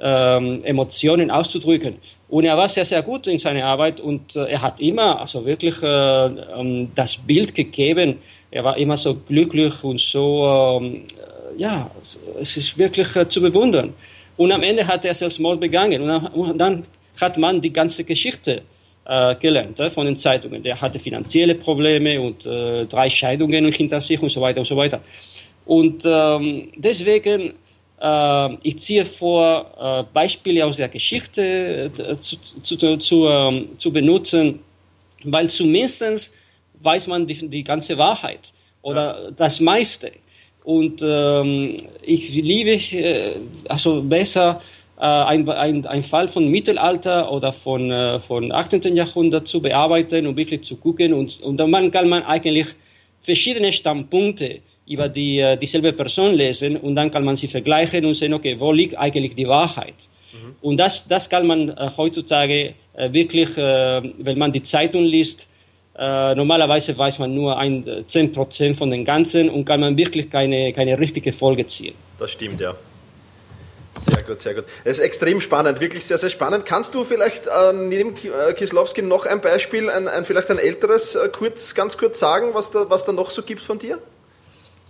ähm, 0.00 0.58
Emotionen 0.64 1.30
auszudrücken. 1.30 1.96
Und 2.28 2.44
er 2.44 2.56
war 2.56 2.68
sehr, 2.68 2.84
sehr 2.84 3.02
gut 3.02 3.26
in 3.26 3.38
seiner 3.38 3.64
Arbeit 3.64 4.00
und 4.00 4.36
äh, 4.36 4.44
er 4.44 4.62
hat 4.62 4.80
immer, 4.80 5.20
also 5.20 5.44
wirklich 5.44 5.82
äh, 5.82 5.86
ähm, 5.86 6.90
das 6.94 7.16
Bild 7.16 7.54
gegeben. 7.54 8.18
Er 8.50 8.64
war 8.64 8.76
immer 8.78 8.96
so 8.96 9.14
glücklich 9.14 9.84
und 9.84 10.00
so, 10.00 10.80
ähm, 10.80 11.02
ja, 11.56 11.90
es 12.40 12.56
ist 12.56 12.78
wirklich 12.78 13.14
äh, 13.16 13.28
zu 13.28 13.40
bewundern. 13.40 13.94
Und 14.36 14.50
am 14.50 14.62
Ende 14.62 14.86
hat 14.86 15.04
er 15.04 15.14
Selbstmord 15.14 15.60
begangen 15.60 16.02
und 16.02 16.08
dann, 16.08 16.26
und 16.28 16.58
dann 16.58 16.84
hat 17.20 17.36
man 17.36 17.60
die 17.60 17.72
ganze 17.72 18.02
Geschichte 18.02 18.62
äh, 19.04 19.34
gelernt 19.36 19.78
äh, 19.80 19.90
von 19.90 20.06
den 20.06 20.16
Zeitungen. 20.16 20.62
Der 20.62 20.80
hatte 20.80 20.98
finanzielle 20.98 21.54
Probleme 21.54 22.20
und 22.20 22.46
äh, 22.46 22.86
drei 22.86 23.10
Scheidungen 23.10 23.70
hinter 23.72 24.00
sich 24.00 24.20
und 24.22 24.30
so 24.30 24.40
weiter 24.40 24.60
und 24.60 24.66
so 24.66 24.76
weiter. 24.76 25.00
Und 25.64 26.04
ähm, 26.04 26.70
deswegen, 26.76 27.54
äh, 28.00 28.54
ich 28.62 28.78
ziehe 28.78 29.04
vor, 29.04 29.66
äh, 29.80 30.12
Beispiele 30.12 30.66
aus 30.66 30.76
der 30.76 30.88
Geschichte 30.88 31.90
äh, 31.96 32.18
zu, 32.18 32.36
zu, 32.40 32.98
zu, 32.98 33.26
ähm, 33.26 33.68
zu 33.78 33.92
benutzen, 33.92 34.60
weil 35.24 35.48
zumindest 35.48 36.32
weiß 36.80 37.06
man 37.06 37.26
die, 37.26 37.48
die 37.48 37.62
ganze 37.62 37.96
Wahrheit 37.96 38.52
oder 38.82 39.24
ja. 39.24 39.30
das 39.30 39.60
meiste. 39.60 40.12
Und 40.64 41.00
ähm, 41.04 41.74
ich 42.02 42.34
liebe, 42.34 42.72
äh, 42.72 43.36
also 43.68 44.02
besser, 44.02 44.60
ein, 44.96 45.48
ein, 45.48 45.84
ein 45.84 46.02
Fall 46.04 46.28
von 46.28 46.46
Mittelalter 46.46 47.32
oder 47.32 47.52
von, 47.52 47.90
äh, 47.90 48.20
von 48.20 48.52
18. 48.52 48.94
Jahrhundert 48.94 49.48
zu 49.48 49.60
bearbeiten 49.60 50.28
und 50.28 50.36
wirklich 50.36 50.62
zu 50.62 50.76
gucken. 50.76 51.12
Und, 51.12 51.40
und 51.40 51.56
dann 51.56 51.90
kann 51.90 52.08
man 52.08 52.22
eigentlich 52.22 52.68
verschiedene 53.20 53.72
Standpunkte 53.72 54.60
über 54.86 55.08
die, 55.08 55.38
äh, 55.38 55.56
dieselbe 55.56 55.92
Person 55.92 56.34
lesen 56.34 56.76
und 56.76 56.94
dann 56.94 57.10
kann 57.10 57.24
man 57.24 57.36
sie 57.36 57.48
vergleichen 57.48 58.04
und 58.04 58.14
sehen, 58.14 58.34
okay, 58.34 58.58
wo 58.58 58.72
liegt 58.72 58.96
eigentlich 58.98 59.34
die 59.34 59.46
Wahrheit? 59.46 60.08
Mhm. 60.32 60.56
Und 60.60 60.76
das, 60.78 61.06
das 61.06 61.28
kann 61.28 61.46
man 61.46 61.68
äh, 61.68 61.90
heutzutage 61.96 62.74
äh, 62.94 63.12
wirklich, 63.12 63.56
äh, 63.56 64.02
wenn 64.18 64.38
man 64.38 64.52
die 64.52 64.62
Zeitung 64.62 65.04
liest, 65.04 65.48
äh, 65.96 66.34
normalerweise 66.34 66.96
weiß 66.96 67.18
man 67.18 67.34
nur 67.34 67.58
ein, 67.58 67.84
10% 67.84 68.74
von 68.74 68.90
den 68.90 69.04
Ganzen 69.04 69.50
und 69.50 69.64
kann 69.64 69.80
man 69.80 69.96
wirklich 69.96 70.30
keine, 70.30 70.72
keine 70.72 70.98
richtige 70.98 71.32
Folge 71.32 71.66
ziehen. 71.66 71.94
Das 72.18 72.30
stimmt, 72.32 72.60
ja. 72.60 72.74
Sehr 73.98 74.22
gut, 74.22 74.40
sehr 74.40 74.54
gut. 74.54 74.64
Es 74.84 74.98
ist 74.98 75.04
extrem 75.04 75.40
spannend, 75.42 75.80
wirklich 75.80 76.06
sehr, 76.06 76.16
sehr 76.16 76.30
spannend. 76.30 76.64
Kannst 76.64 76.94
du 76.94 77.04
vielleicht 77.04 77.46
äh, 77.46 77.72
neben 77.74 78.14
äh, 78.16 78.54
Kislowski 78.54 79.02
noch 79.02 79.26
ein 79.26 79.42
Beispiel, 79.42 79.90
ein, 79.90 80.08
ein 80.08 80.24
vielleicht 80.24 80.50
ein 80.50 80.58
älteres, 80.58 81.14
äh, 81.14 81.28
kurz, 81.28 81.74
ganz 81.74 81.98
kurz 81.98 82.18
sagen, 82.18 82.54
was 82.54 82.70
da, 82.70 82.88
was 82.88 83.04
da 83.04 83.12
noch 83.12 83.30
so 83.30 83.42
gibt 83.42 83.60
von 83.60 83.78
dir? 83.78 83.98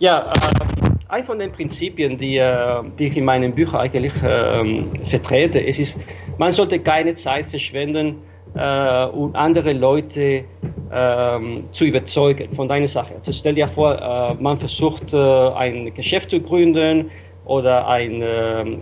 Ja, 0.03 0.19
äh, 0.19 0.89
ein 1.07 1.23
von 1.23 1.39
den 1.39 1.49
Prinzipien, 1.53 2.17
die, 2.17 2.35
äh, 2.35 2.83
die 2.99 3.07
ich 3.07 3.15
in 3.15 3.23
meinen 3.23 3.55
Büchern 3.55 3.79
eigentlich 3.79 4.21
äh, 4.21 4.83
vertrete, 5.05 5.65
es 5.65 5.79
ist, 5.79 5.97
man 6.37 6.51
sollte 6.51 6.77
keine 6.79 7.13
Zeit 7.13 7.45
verschwenden, 7.45 8.17
äh, 8.53 9.05
um 9.05 9.33
andere 9.33 9.71
Leute 9.71 10.43
ähm, 10.91 11.61
zu 11.71 11.85
überzeugen 11.85 12.53
von 12.53 12.67
deiner 12.67 12.89
Sache. 12.89 13.13
Also 13.15 13.31
stell 13.31 13.55
dir 13.55 13.65
vor, 13.69 13.93
äh, 13.93 14.43
man 14.43 14.59
versucht, 14.59 15.13
ein 15.13 15.93
Geschäft 15.93 16.31
zu 16.31 16.41
gründen, 16.41 17.09
oder 17.45 17.89
ein, 17.89 18.23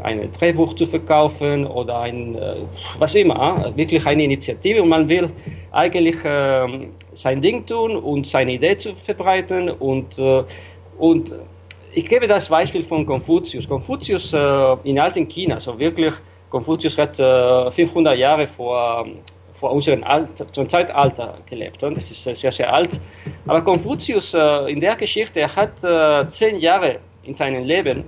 ein 0.04 0.32
Drehbuch 0.32 0.76
zu 0.76 0.86
verkaufen 0.86 1.66
oder 1.66 2.02
ein, 2.02 2.38
was 3.00 3.16
immer, 3.16 3.74
wirklich 3.76 4.06
eine 4.06 4.24
Initiative 4.24 4.84
und 4.84 4.90
man 4.90 5.10
will 5.10 5.32
eigentlich 5.72 6.24
äh, 6.24 6.68
sein 7.14 7.42
Ding 7.42 7.66
tun 7.66 7.96
und 7.96 8.28
seine 8.28 8.52
Idee 8.52 8.78
zu 8.78 8.94
verbreiten 9.04 9.68
und, 9.68 10.20
und 10.98 11.34
ich 11.94 12.08
gebe 12.08 12.28
das 12.28 12.48
Beispiel 12.48 12.84
von 12.84 13.06
Konfuzius. 13.06 13.68
Konfuzius 13.68 14.34
äh, 14.34 14.76
in 14.84 15.00
alten 15.00 15.28
China, 15.28 15.56
also 15.56 15.78
wirklich, 15.78 16.14
Konfuzius 16.50 16.98
hat 16.98 17.18
500 17.18 18.14
äh, 18.16 18.20
Jahre 18.20 18.48
vor, 18.48 19.06
vor 19.54 19.72
unserem 19.72 20.04
Alter, 20.04 20.48
zum 20.48 20.70
Zeitalter 20.70 21.38
gelebt. 21.50 21.84
Und 21.84 21.98
das 21.98 22.12
ist 22.12 22.24
sehr, 22.24 22.52
sehr 22.52 22.74
alt. 22.74 23.00
Aber 23.48 23.62
Konfuzius 23.62 24.34
in 24.34 24.80
der 24.82 24.96
Geschichte 24.96 25.48
hat 25.56 25.80
zehn 26.32 26.60
Jahre 26.60 27.00
in 27.24 27.36
seinem 27.36 27.64
Leben 27.64 28.04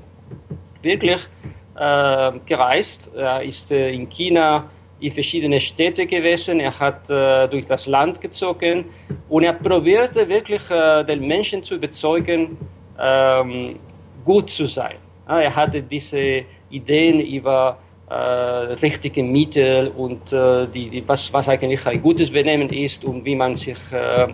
wirklich 0.81 1.27
äh, 1.75 2.31
gereist. 2.45 3.11
Er 3.15 3.43
ist 3.43 3.71
äh, 3.71 3.91
in 3.91 4.09
China 4.09 4.69
in 5.03 5.11
verschiedene 5.11 5.59
Städte 5.59 6.05
gewesen. 6.05 6.59
Er 6.59 6.79
hat 6.79 7.09
äh, 7.09 7.47
durch 7.49 7.65
das 7.65 7.87
Land 7.87 8.21
gezogen 8.21 8.85
und 9.29 9.43
er 9.43 9.53
probierte 9.53 10.27
wirklich 10.27 10.61
äh, 10.69 11.03
den 11.03 11.27
Menschen 11.27 11.61
zu 11.63 11.75
überzeugen, 11.75 12.57
ähm, 12.99 13.75
gut 14.23 14.49
zu 14.49 14.65
sein. 14.65 14.95
Ja, 15.27 15.41
er 15.41 15.55
hatte 15.55 15.81
diese 15.81 16.43
Ideen 16.69 17.19
über 17.19 17.77
äh, 18.09 18.13
richtige 18.13 19.23
Mittel 19.23 19.91
und 19.97 20.31
äh, 20.31 20.67
die, 20.67 20.89
die, 20.89 21.07
was, 21.07 21.31
was 21.33 21.49
eigentlich 21.49 21.85
ein 21.85 22.01
gutes 22.01 22.31
Benehmen 22.31 22.69
ist 22.69 23.03
und 23.03 23.25
wie 23.25 23.35
man 23.35 23.55
sich 23.55 23.79
äh, 23.91 24.27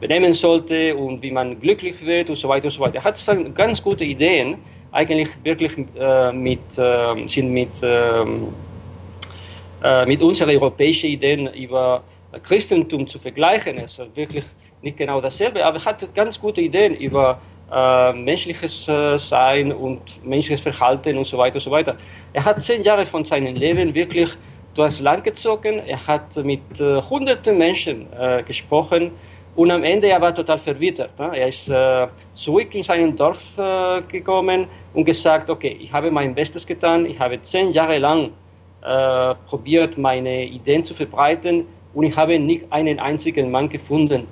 benehmen 0.00 0.34
sollte 0.34 0.96
und 0.96 1.22
wie 1.22 1.30
man 1.30 1.60
glücklich 1.60 2.04
wird 2.04 2.30
und 2.30 2.36
so 2.36 2.48
weiter 2.48 2.66
und 2.66 2.72
so 2.72 2.80
weiter. 2.80 2.96
Er 2.96 3.04
hat 3.04 3.54
ganz 3.54 3.82
gute 3.82 4.04
Ideen 4.04 4.56
eigentlich 4.92 5.28
wirklich 5.42 5.72
äh, 5.98 6.32
mit, 6.32 6.78
äh, 6.78 7.26
sind 7.26 7.52
mit, 7.52 7.70
ähm, 7.82 8.48
äh, 9.82 10.06
mit 10.06 10.22
unseren 10.22 10.50
europäischen 10.50 11.10
Ideen 11.10 11.52
über 11.54 12.02
Christentum 12.42 13.08
zu 13.08 13.18
vergleichen. 13.18 13.78
Es 13.78 13.98
ist 13.98 14.16
wirklich 14.16 14.44
nicht 14.80 14.96
genau 14.96 15.20
dasselbe, 15.20 15.64
aber 15.64 15.78
er 15.78 15.84
hat 15.84 16.14
ganz 16.14 16.40
gute 16.40 16.60
Ideen 16.60 16.94
über 16.94 17.40
äh, 17.70 18.12
menschliches 18.12 18.88
äh, 18.88 19.18
Sein 19.18 19.72
und 19.72 20.24
menschliches 20.24 20.62
Verhalten 20.62 21.18
und 21.18 21.26
so 21.26 21.38
weiter 21.38 21.56
und 21.56 21.62
so 21.62 21.70
weiter. 21.70 21.96
Er 22.32 22.44
hat 22.44 22.62
zehn 22.62 22.82
Jahre 22.82 23.06
von 23.06 23.24
seinem 23.24 23.54
Leben 23.54 23.94
wirklich 23.94 24.30
durchs 24.74 25.00
Land 25.00 25.24
gezogen. 25.24 25.80
Er 25.86 26.06
hat 26.06 26.36
mit 26.44 26.80
äh, 26.80 27.00
hunderten 27.02 27.58
Menschen 27.58 28.06
gesprochen 28.46 29.12
und 29.54 29.70
am 29.70 29.84
Ende 29.84 30.08
er 30.08 30.20
war 30.20 30.34
total 30.34 30.58
verwittert. 30.58 31.18
Ne? 31.18 31.30
Er 31.34 31.48
ist 31.48 31.68
äh, 31.68 32.06
zurück 32.34 32.74
in 32.74 32.82
sein 32.82 33.14
Dorf 33.16 33.58
äh, 33.58 34.00
gekommen 34.02 34.66
und 34.94 35.04
gesagt, 35.04 35.50
okay, 35.50 35.76
ich 35.78 35.92
habe 35.92 36.10
mein 36.10 36.34
Bestes 36.34 36.66
getan, 36.66 37.04
ich 37.04 37.18
habe 37.18 37.40
zehn 37.42 37.72
Jahre 37.72 37.98
lang 37.98 38.30
äh, 38.82 39.34
probiert, 39.46 39.96
meine 39.96 40.44
Ideen 40.44 40.84
zu 40.84 40.94
verbreiten 40.94 41.66
und 41.94 42.04
ich 42.04 42.16
habe 42.16 42.38
nicht 42.38 42.64
einen 42.70 42.98
einzigen 42.98 43.50
Mann 43.50 43.68
gefunden, 43.68 44.26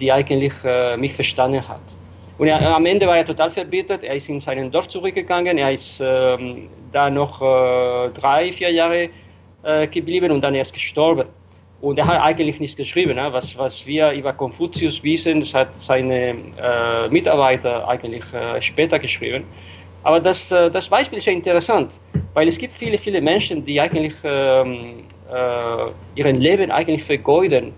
der 0.00 0.14
eigentlich 0.14 0.54
äh, 0.64 0.96
mich 0.96 1.14
verstanden 1.14 1.66
hat. 1.66 1.80
Und 2.38 2.48
er, 2.48 2.74
am 2.74 2.84
Ende 2.84 3.06
war 3.06 3.16
er 3.16 3.24
total 3.24 3.50
verbittert, 3.50 4.04
er 4.04 4.14
ist 4.14 4.28
in 4.28 4.40
sein 4.40 4.70
Dorf 4.70 4.88
zurückgegangen, 4.88 5.56
er 5.56 5.72
ist 5.72 6.02
ähm, 6.04 6.68
da 6.92 7.08
noch 7.08 7.40
äh, 7.40 8.10
drei, 8.10 8.52
vier 8.52 8.70
Jahre 8.70 9.08
äh, 9.62 9.86
geblieben 9.86 10.30
und 10.30 10.42
dann 10.42 10.54
erst 10.54 10.74
gestorben. 10.74 11.28
Und 11.80 11.98
er 11.98 12.06
hat 12.06 12.20
eigentlich 12.20 12.60
nichts 12.60 12.76
geschrieben. 12.76 13.16
Ne? 13.16 13.28
Was, 13.32 13.56
was 13.56 13.86
wir 13.86 14.12
über 14.12 14.32
Konfuzius 14.32 15.02
wissen, 15.02 15.40
das 15.40 15.54
hat 15.54 15.76
seine 15.76 16.36
äh, 16.58 17.08
Mitarbeiter 17.08 17.88
eigentlich 17.88 18.24
äh, 18.32 18.60
später 18.60 18.98
geschrieben. 18.98 19.44
Aber 20.02 20.20
das, 20.20 20.50
das 20.50 20.88
Beispiel 20.88 21.18
ist 21.18 21.26
ja 21.26 21.32
interessant, 21.32 22.00
weil 22.36 22.48
es 22.48 22.58
gibt 22.58 22.74
viele, 22.76 22.98
viele 22.98 23.20
Menschen, 23.22 23.64
die 23.64 23.80
eigentlich 23.80 24.14
ähm, 24.22 25.04
äh, 25.32 26.20
ihren 26.20 26.36
Leben 26.36 26.70
eigentlich 26.70 27.02
vergeuden, 27.02 27.72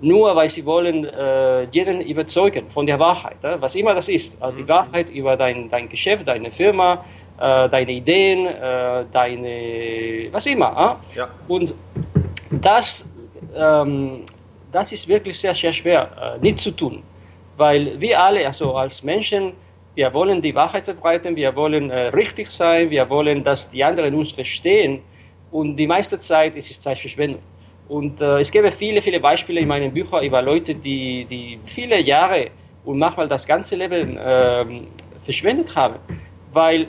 nur 0.00 0.36
weil 0.36 0.48
sie 0.48 0.64
wollen 0.64 1.04
äh, 1.06 1.64
jeden 1.72 2.00
überzeugen 2.02 2.70
von 2.70 2.86
der 2.86 2.98
Wahrheit, 3.00 3.42
äh? 3.42 3.60
was 3.60 3.74
immer 3.74 3.94
das 3.94 4.08
ist. 4.08 4.40
Also 4.40 4.58
die 4.58 4.62
mhm. 4.62 4.68
Wahrheit 4.68 5.10
über 5.10 5.36
dein, 5.36 5.68
dein 5.70 5.88
Geschäft, 5.88 6.28
deine 6.28 6.50
Firma, 6.50 7.04
deine 7.38 7.92
Ideen, 7.92 8.48
deine, 9.12 10.28
was 10.32 10.46
immer. 10.46 11.00
Ja. 11.14 11.28
Und 11.48 11.74
das 12.50 13.04
ähm, 13.54 14.22
das 14.72 14.92
ist 14.92 15.08
wirklich 15.08 15.38
sehr, 15.38 15.54
sehr 15.54 15.72
schwer, 15.72 16.10
äh, 16.20 16.38
nicht 16.42 16.58
zu 16.58 16.70
tun. 16.70 17.02
Weil 17.56 17.98
wir 17.98 18.22
alle, 18.22 18.46
also 18.46 18.74
als 18.76 19.02
Menschen, 19.02 19.52
wir 19.96 20.12
wollen 20.12 20.42
die 20.42 20.54
Wahrheit 20.54 20.84
verbreiten, 20.84 21.34
wir 21.34 21.56
wollen 21.56 21.90
äh, 21.90 22.08
richtig 22.08 22.50
sein, 22.50 22.90
wir 22.90 23.08
wollen, 23.08 23.42
dass 23.42 23.70
die 23.70 23.82
anderen 23.82 24.14
uns 24.14 24.30
verstehen. 24.30 25.00
Und 25.50 25.76
die 25.76 25.86
meiste 25.86 26.18
Zeit 26.18 26.54
ist 26.54 26.70
es 26.70 26.78
Zeitverschwendung. 26.80 27.40
Und 27.88 28.20
äh, 28.20 28.40
es 28.40 28.50
gäbe 28.50 28.70
viele, 28.70 29.00
viele 29.00 29.20
Beispiele 29.20 29.60
in 29.60 29.68
meinen 29.68 29.92
Büchern 29.94 30.22
über 30.22 30.42
Leute, 30.42 30.74
die, 30.74 31.24
die 31.24 31.58
viele 31.64 31.98
Jahre 32.00 32.50
und 32.84 32.98
manchmal 32.98 33.26
das 33.26 33.46
ganze 33.46 33.74
Leben 33.74 34.18
äh, 34.18 34.66
verschwendet 35.24 35.74
haben. 35.74 35.96
Weil 36.52 36.88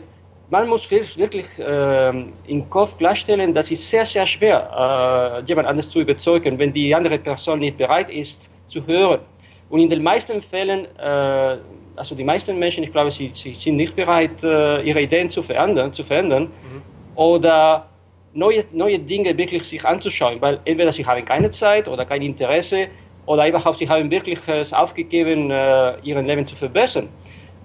man 0.49 0.67
muss 0.67 0.91
wirklich 0.91 1.45
äh, 1.59 2.09
im 2.47 2.69
Kopf 2.69 2.97
klarstellen, 2.97 3.53
das 3.53 3.71
ist 3.71 3.89
sehr, 3.89 4.05
sehr 4.05 4.25
schwer, 4.25 5.39
äh, 5.43 5.47
jemand 5.47 5.69
anderes 5.69 5.89
zu 5.89 6.01
überzeugen, 6.01 6.59
wenn 6.59 6.73
die 6.73 6.93
andere 6.93 7.19
Person 7.19 7.59
nicht 7.59 7.77
bereit 7.77 8.09
ist 8.09 8.51
zu 8.67 8.85
hören. 8.85 9.21
Und 9.69 9.79
in 9.79 9.89
den 9.89 10.03
meisten 10.03 10.41
Fällen, 10.41 10.85
äh, 10.97 11.57
also 11.97 12.15
die 12.15 12.23
meisten 12.23 12.57
Menschen, 12.57 12.83
ich 12.83 12.91
glaube, 12.91 13.11
sie, 13.11 13.31
sie 13.33 13.55
sind 13.59 13.75
nicht 13.75 13.95
bereit, 13.95 14.43
äh, 14.43 14.81
ihre 14.81 15.01
Ideen 15.01 15.29
zu 15.29 15.41
verändern, 15.43 15.93
zu 15.93 16.03
verändern 16.03 16.43
mhm. 16.43 16.81
oder 17.15 17.87
neue, 18.33 18.63
neue 18.71 18.99
Dinge 18.99 19.37
wirklich 19.37 19.63
sich 19.63 19.83
anzuschauen, 19.83 20.39
weil 20.39 20.59
entweder 20.65 20.91
sie 20.91 21.05
haben 21.05 21.25
keine 21.25 21.49
Zeit 21.49 21.87
oder 21.87 22.05
kein 22.05 22.21
Interesse 22.21 22.87
oder 23.25 23.47
überhaupt 23.47 23.79
sie 23.79 23.89
haben 23.89 24.09
wirklich 24.09 24.39
es 24.47 24.71
aufgegeben, 24.71 25.51
äh, 25.51 25.99
ihr 26.03 26.21
Leben 26.21 26.45
zu 26.45 26.55
verbessern. 26.55 27.09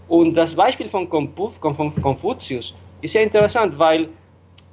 Und 0.08 0.34
das 0.34 0.54
Beispiel 0.54 0.88
von 0.88 1.08
Konfuzius 1.08 2.74
ist 3.00 3.12
sehr 3.12 3.22
interessant, 3.22 3.78
weil 3.78 4.08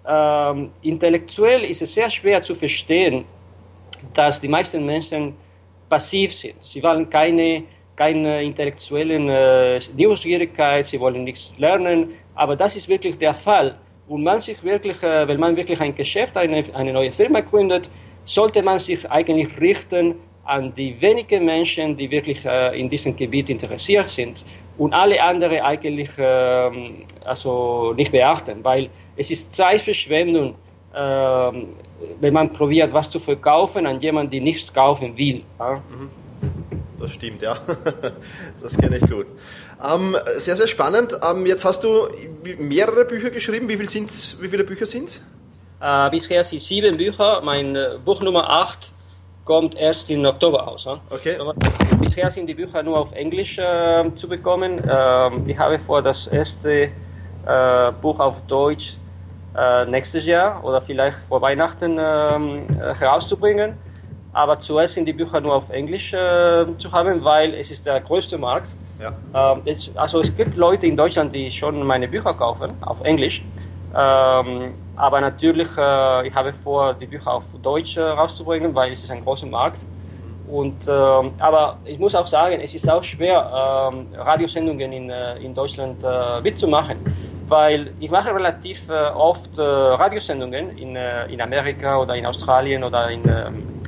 ähm, 0.07 0.71
intellektuell 0.81 1.65
ist 1.65 1.81
es 1.81 1.93
sehr 1.93 2.09
schwer 2.09 2.41
zu 2.41 2.55
verstehen, 2.55 3.25
dass 4.13 4.41
die 4.41 4.47
meisten 4.47 4.85
Menschen 4.85 5.35
passiv 5.89 6.33
sind. 6.33 6.55
Sie 6.63 6.81
wollen 6.81 7.09
keine, 7.09 7.63
keine 7.99 8.41
intellektuellen 8.43 9.27
äh, 9.27 9.81
Neugierigkeit, 9.97 10.85
sie 10.85 10.99
wollen 11.01 11.25
nichts 11.25 11.53
lernen, 11.57 12.13
aber 12.33 12.55
das 12.55 12.77
ist 12.77 12.87
wirklich 12.87 13.17
der 13.17 13.33
Fall. 13.33 13.75
Und 14.07 14.23
man 14.23 14.39
sich 14.39 14.63
wirklich, 14.63 15.03
äh, 15.03 15.27
wenn 15.27 15.39
man 15.39 15.57
wirklich 15.57 15.79
ein 15.81 15.93
Geschäft, 15.93 16.37
eine, 16.37 16.63
eine 16.73 16.93
neue 16.93 17.11
Firma 17.11 17.41
gründet, 17.41 17.89
sollte 18.23 18.61
man 18.63 18.79
sich 18.79 19.01
eigentlich 19.11 19.49
richten 19.59 20.15
an 20.45 20.73
die 20.75 20.99
wenigen 21.01 21.43
Menschen, 21.43 21.97
die 21.97 22.09
wirklich 22.09 22.45
äh, 22.45 22.79
in 22.79 22.89
diesem 22.89 23.17
Gebiet 23.17 23.49
interessiert 23.49 24.07
sind 24.07 24.45
und 24.77 24.93
alle 24.93 25.21
anderen 25.21 25.59
eigentlich 25.59 26.17
äh, 26.17 26.71
also 27.25 27.93
nicht 27.97 28.13
beachten, 28.13 28.63
weil 28.63 28.89
es 29.17 29.29
ist 29.29 29.53
Zeitverschwendung, 29.53 30.55
äh, 30.93 31.51
wenn 32.21 32.33
man 32.33 32.53
probiert, 32.53 32.93
was 32.93 33.11
zu 33.11 33.19
verkaufen 33.19 33.85
an 33.85 33.99
jemanden, 33.99 34.31
der 34.31 34.41
nichts 34.41 34.73
kaufen 34.73 35.17
will. 35.17 35.43
Ja? 35.59 35.83
Mhm. 35.89 36.28
Das 36.99 37.11
stimmt, 37.11 37.41
ja. 37.41 37.57
Das 38.61 38.77
kenne 38.77 38.97
ich 38.97 39.09
gut. 39.09 39.27
Ähm, 39.81 40.17
sehr, 40.37 40.55
sehr 40.55 40.67
spannend. 40.67 41.17
Ähm, 41.23 41.45
jetzt 41.45 41.63
hast 41.65 41.83
du 41.83 42.07
mehrere 42.57 43.05
Bücher 43.05 43.29
geschrieben. 43.29 43.69
Wie, 43.69 43.77
viel 43.77 43.89
sind's, 43.89 44.37
wie 44.41 44.49
viele 44.49 44.63
Bücher 44.63 44.85
sind 44.85 45.09
es? 45.09 45.21
Äh, 45.81 46.09
bisher 46.09 46.43
sind 46.43 46.61
sieben 46.61 46.97
Bücher. 46.97 47.41
Mein 47.41 47.75
äh, 47.75 47.97
Buch 48.03 48.21
Nummer 48.21 48.49
8 48.49 48.91
kommt 49.45 49.75
erst 49.75 50.09
im 50.11 50.25
Oktober 50.25 50.67
aus. 50.67 50.85
Ja? 50.85 50.99
Okay. 51.09 51.37
Bisher 52.01 52.29
sind 52.31 52.47
die 52.47 52.53
Bücher 52.53 52.83
nur 52.83 52.97
auf 52.97 53.11
Englisch 53.13 53.57
äh, 53.57 54.11
zu 54.15 54.27
bekommen. 54.27 54.81
Ähm, 54.87 55.43
ich 55.47 55.57
habe 55.57 55.79
vor, 55.79 56.01
das 56.01 56.27
erste 56.27 56.89
äh, 57.45 57.91
Buch 58.01 58.19
auf 58.19 58.41
Deutsch 58.47 58.95
äh, 59.57 59.85
nächstes 59.85 60.25
Jahr 60.25 60.63
oder 60.63 60.81
vielleicht 60.81 61.17
vor 61.27 61.41
Weihnachten 61.41 61.97
ähm, 61.99 62.67
herauszubringen. 62.97 63.77
Aber 64.33 64.59
zuerst 64.59 64.93
sind 64.93 65.05
die 65.05 65.13
Bücher 65.13 65.41
nur 65.41 65.55
auf 65.55 65.69
Englisch 65.69 66.13
äh, 66.13 66.65
zu 66.77 66.91
haben, 66.91 67.23
weil 67.23 67.53
es 67.55 67.71
ist 67.71 67.85
der 67.85 67.99
größte 67.99 68.37
Markt. 68.37 68.71
Ja. 68.99 69.53
Ähm, 69.53 69.61
es, 69.65 69.91
also 69.95 70.21
es 70.21 70.35
gibt 70.35 70.55
Leute 70.55 70.85
in 70.85 70.95
Deutschland, 70.95 71.33
die 71.33 71.51
schon 71.51 71.81
meine 71.85 72.07
Bücher 72.07 72.33
kaufen 72.33 72.71
auf 72.81 73.01
Englisch. 73.03 73.41
Ähm, 73.95 74.73
aber 74.95 75.21
natürlich, 75.21 75.69
äh, 75.77 76.27
ich 76.27 76.35
habe 76.35 76.53
vor, 76.53 76.93
die 76.93 77.07
Bücher 77.07 77.33
auf 77.33 77.43
Deutsch 77.63 77.97
äh, 77.97 78.01
rauszubringen, 78.01 78.75
weil 78.75 78.91
es 78.91 79.03
ist 79.03 79.11
ein 79.11 79.23
großer 79.23 79.47
Markt. 79.47 79.79
Und, 80.47 80.77
ähm, 80.87 81.31
aber 81.39 81.77
ich 81.85 81.99
muss 81.99 82.15
auch 82.15 82.27
sagen, 82.27 82.59
es 82.61 82.73
ist 82.73 82.89
auch 82.89 83.03
schwer, 83.03 83.91
ähm, 83.91 84.07
Radiosendungen 84.15 84.91
in, 84.91 85.09
äh, 85.09 85.37
in 85.37 85.53
Deutschland 85.53 86.03
äh, 86.03 86.41
mitzumachen, 86.41 86.97
weil 87.47 87.91
ich 87.99 88.09
mache 88.09 88.33
relativ 88.33 88.89
äh, 88.89 89.09
oft 89.15 89.49
Radiosendungen 89.57 90.77
in, 90.77 90.95
in 90.95 91.41
Amerika 91.41 91.99
oder 91.99 92.15
in 92.15 92.25
Australien 92.25 92.83
oder 92.83 93.09
in, 93.09 93.21
ähm, 93.27 93.78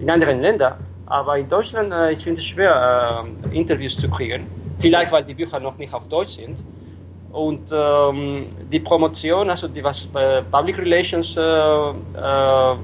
in 0.00 0.10
anderen 0.10 0.40
Ländern. 0.40 0.74
Aber 1.06 1.38
in 1.38 1.48
Deutschland, 1.48 1.92
äh, 1.92 2.12
ich 2.12 2.22
finde 2.22 2.40
es 2.40 2.46
schwer, 2.46 3.24
äh, 3.52 3.56
Interviews 3.56 3.96
zu 3.96 4.08
kriegen. 4.08 4.46
Vielleicht, 4.80 5.10
weil 5.12 5.24
die 5.24 5.34
Bücher 5.34 5.60
noch 5.60 5.76
nicht 5.76 5.92
auf 5.92 6.08
Deutsch 6.08 6.36
sind. 6.36 6.62
Und 7.32 7.70
ähm, 7.72 8.46
die 8.72 8.80
Promotion, 8.80 9.50
also 9.50 9.68
die 9.68 9.84
was 9.84 10.08
äh, 10.14 10.42
Public 10.50 10.78
Relations, 10.78 11.36
äh, 11.36 11.40
äh, 11.40 12.76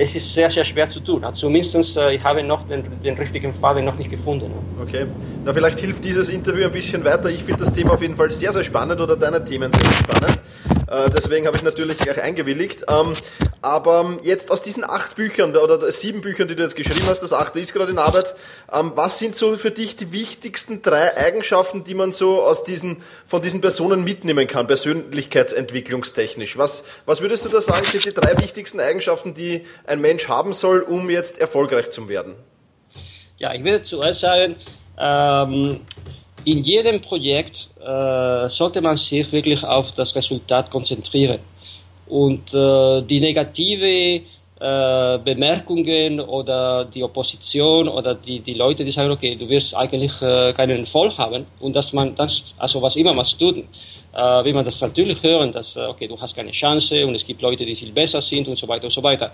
es 0.00 0.14
ist 0.14 0.32
sehr, 0.32 0.50
sehr 0.50 0.64
schwer 0.64 0.88
zu 0.88 1.00
tun. 1.00 1.24
Also 1.24 1.40
zumindest 1.42 1.96
äh, 1.96 2.12
ich 2.12 2.22
habe 2.22 2.42
noch 2.42 2.66
den, 2.68 2.84
den 3.02 3.16
richtigen 3.16 3.52
Faden 3.54 3.84
noch 3.84 3.96
nicht 3.96 4.10
gefunden. 4.10 4.52
Okay, 4.82 5.06
na 5.44 5.52
vielleicht 5.52 5.80
hilft 5.80 6.04
dieses 6.04 6.28
Interview 6.28 6.66
ein 6.66 6.72
bisschen 6.72 7.04
weiter. 7.04 7.28
Ich 7.30 7.42
finde 7.42 7.60
das 7.60 7.72
Thema 7.72 7.92
auf 7.92 8.02
jeden 8.02 8.14
Fall 8.14 8.30
sehr, 8.30 8.52
sehr 8.52 8.64
spannend 8.64 9.00
oder 9.00 9.16
deine 9.16 9.42
Themen 9.44 9.70
sehr, 9.72 9.82
sehr 9.82 9.98
spannend. 9.98 10.38
Deswegen 11.14 11.46
habe 11.46 11.56
ich 11.58 11.62
natürlich 11.62 11.98
gleich 11.98 12.22
eingewilligt. 12.22 12.86
Aber 13.60 14.00
ähm, 14.00 14.20
jetzt 14.22 14.50
aus 14.50 14.62
diesen 14.62 14.84
acht 14.84 15.16
Büchern 15.16 15.56
oder 15.56 15.90
sieben 15.90 16.20
Büchern, 16.20 16.46
die 16.46 16.54
du 16.54 16.62
jetzt 16.62 16.76
geschrieben 16.76 17.06
hast, 17.06 17.20
das 17.20 17.32
achte 17.32 17.58
ist 17.58 17.72
gerade 17.72 17.90
in 17.90 17.98
Arbeit, 17.98 18.34
ähm, 18.72 18.92
was 18.94 19.18
sind 19.18 19.34
so 19.34 19.56
für 19.56 19.72
dich 19.72 19.96
die 19.96 20.12
wichtigsten 20.12 20.80
drei 20.80 21.16
Eigenschaften, 21.16 21.82
die 21.82 21.94
man 21.94 22.12
so 22.12 22.42
aus 22.42 22.62
diesen, 22.62 22.98
von 23.26 23.42
diesen 23.42 23.60
Personen 23.60 24.04
mitnehmen 24.04 24.46
kann, 24.46 24.68
persönlichkeitsentwicklungstechnisch? 24.68 26.56
Was, 26.56 26.84
was 27.04 27.20
würdest 27.20 27.44
du 27.44 27.48
da 27.48 27.60
sagen, 27.60 27.86
sind 27.86 28.04
die 28.04 28.14
drei 28.14 28.40
wichtigsten 28.40 28.78
Eigenschaften, 28.78 29.34
die 29.34 29.64
ein 29.86 30.00
Mensch 30.00 30.28
haben 30.28 30.52
soll, 30.52 30.80
um 30.80 31.10
jetzt 31.10 31.40
erfolgreich 31.40 31.90
zu 31.90 32.08
werden? 32.08 32.34
Ja, 33.38 33.54
ich 33.54 33.64
würde 33.64 33.82
zuerst 33.82 34.20
sagen, 34.20 34.56
ähm, 34.98 35.80
in 36.44 36.62
jedem 36.62 37.00
Projekt 37.00 37.70
äh, 37.80 38.48
sollte 38.48 38.80
man 38.80 38.96
sich 38.96 39.30
wirklich 39.32 39.64
auf 39.64 39.92
das 39.92 40.14
Resultat 40.14 40.70
konzentrieren. 40.70 41.40
Und 42.08 42.54
äh, 42.54 43.02
die 43.02 43.20
negative 43.20 44.22
äh, 44.60 45.18
Bemerkungen 45.18 46.20
oder 46.20 46.84
die 46.84 47.04
Opposition 47.04 47.86
oder 47.86 48.14
die, 48.16 48.40
die 48.40 48.54
Leute, 48.54 48.84
die 48.84 48.90
sagen, 48.90 49.10
okay, 49.12 49.36
du 49.36 49.48
wirst 49.48 49.76
eigentlich 49.76 50.20
äh, 50.20 50.52
keinen 50.52 50.80
Erfolg 50.80 51.16
haben 51.16 51.46
und 51.60 51.76
dass 51.76 51.92
man 51.92 52.14
das, 52.14 52.54
also 52.58 52.82
was 52.82 52.96
immer 52.96 53.14
man 53.14 53.24
tut, 53.38 53.58
äh, 53.58 54.44
will 54.44 54.54
man 54.54 54.64
das 54.64 54.80
natürlich 54.80 55.22
hören, 55.22 55.52
dass, 55.52 55.76
äh, 55.76 55.86
okay, 55.86 56.08
du 56.08 56.20
hast 56.20 56.34
keine 56.34 56.50
Chance 56.50 57.06
und 57.06 57.14
es 57.14 57.24
gibt 57.24 57.40
Leute, 57.40 57.64
die 57.64 57.76
viel 57.76 57.92
besser 57.92 58.20
sind 58.20 58.48
und 58.48 58.58
so 58.58 58.66
weiter 58.66 58.84
und 58.84 58.92
so 58.92 59.02
weiter. 59.02 59.30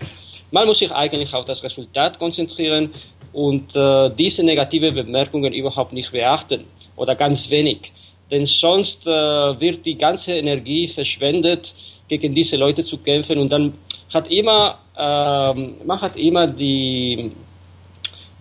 Man 0.51 0.67
muss 0.67 0.81
sich 0.81 0.93
eigentlich 0.93 1.33
auf 1.33 1.47
das 1.47 1.63
Resultat 1.63 2.19
konzentrieren 2.19 2.93
und 3.33 3.75
äh, 3.75 4.11
diese 4.11 4.43
negative 4.43 4.93
Bemerkungen 4.93 5.55
überhaupt 5.55 5.95
nicht 5.95 6.13
beachten 6.13 6.65
oder 6.97 7.15
ganz 7.15 7.49
wenig. 7.51 7.93
Denn 8.31 8.47
sonst 8.47 9.07
äh, 9.07 9.11
wird 9.11 9.87
die 9.87 9.97
ganze 9.97 10.37
Energie 10.37 10.89
verschwendet, 10.89 11.75
gegen 12.09 12.35
diese 12.35 12.57
Leute 12.57 12.85
zu 12.85 12.99
kämpfen 12.99 13.39
und 13.39 13.51
dann 13.51 13.75
hat 14.13 14.29
immer, 14.29 14.79
ähm, 14.97 15.77
man 15.85 16.01
hat 16.01 16.17
immer 16.17 16.47
die, 16.47 17.33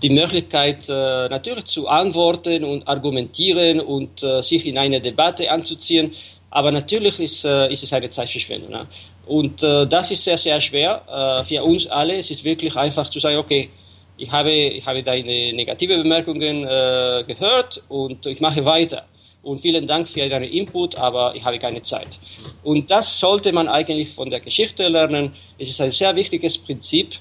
die 0.02 0.10
Möglichkeit, 0.10 0.88
äh, 0.90 1.30
natürlich 1.30 1.66
zu 1.66 1.88
antworten 1.88 2.64
und 2.64 2.88
argumentieren 2.88 3.80
und 3.80 4.22
äh, 4.24 4.42
sich 4.42 4.66
in 4.66 4.78
eine 4.78 5.00
Debatte 5.02 5.50
anzuziehen. 5.50 6.12
Aber 6.50 6.72
natürlich 6.72 7.20
ist, 7.20 7.46
äh, 7.46 7.72
ist 7.72 7.84
es 7.84 7.94
eine 7.94 8.10
Zeitverschwendung. 8.10 8.70
Ne? 8.70 8.86
Und 9.26 9.64
äh, 9.64 9.88
das 9.88 10.12
ist 10.12 10.24
sehr, 10.24 10.38
sehr 10.38 10.60
schwer 10.62 11.02
äh, 11.08 11.44
für 11.46 11.64
uns 11.64 11.88
alle. 11.88 12.18
Es 12.18 12.30
ist 12.30 12.44
wirklich 12.44 12.76
einfach 12.76 13.10
zu 13.10 13.20
sagen, 13.20 13.38
okay, 13.38 13.70
ich 14.18 14.32
habe, 14.32 14.52
ich 14.52 14.86
habe 14.86 15.02
deine 15.02 15.54
negative 15.54 15.98
Bemerkungen 15.98 16.64
äh, 16.64 17.24
gehört 17.26 17.82
und 17.88 18.26
ich 18.28 18.40
mache 18.40 18.64
weiter 18.64 19.06
und 19.44 19.60
vielen 19.60 19.86
Dank 19.86 20.08
für 20.08 20.28
deinen 20.28 20.50
Input, 20.50 20.96
aber 20.96 21.36
ich 21.36 21.44
habe 21.44 21.60
keine 21.60 21.82
Zeit. 21.82 22.20
Und 22.64 22.90
das 22.90 23.20
sollte 23.20 23.52
man 23.52 23.68
eigentlich 23.68 24.10
von 24.14 24.30
der 24.30 24.40
Geschichte 24.40 24.88
lernen. 24.88 25.34
Es 25.60 25.70
ist 25.70 25.82
ein 25.82 25.92
sehr 25.92 26.16
wichtiges 26.16 26.58
Prinzip 26.58 27.16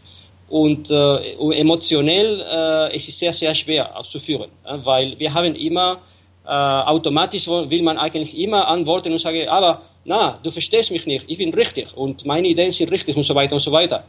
und 0.49 0.91
äh, 0.91 1.33
emotionell 1.59 2.41
äh, 2.41 2.95
es 2.95 3.09
ist 3.09 3.19
sehr, 3.19 3.33
sehr 3.33 3.55
schwer 3.55 3.97
auszuführen, 3.97 4.51
äh, 4.65 4.79
weil 4.85 5.19
wir 5.19 5.35
haben 5.35 5.55
immer, 5.57 5.99
äh, 6.45 6.51
automatisch 6.51 7.49
will 7.49 7.83
man 7.83 7.99
eigentlich 7.99 8.37
immer 8.39 8.69
antworten 8.69 9.13
und 9.13 9.19
sagen, 9.19 9.49
aber 9.49 9.83
na, 10.05 10.39
du 10.43 10.51
verstehst 10.51 10.91
mich 10.91 11.07
nicht, 11.07 11.25
ich 11.29 11.39
bin 11.39 11.53
richtig 11.55 11.97
und 11.97 12.25
meine 12.27 12.49
Ideen 12.49 12.71
sind 12.71 12.91
richtig 12.91 13.17
und 13.17 13.25
so 13.25 13.35
weiter 13.35 13.55
und 13.55 13.63
so 13.63 13.73
weiter. 13.73 14.05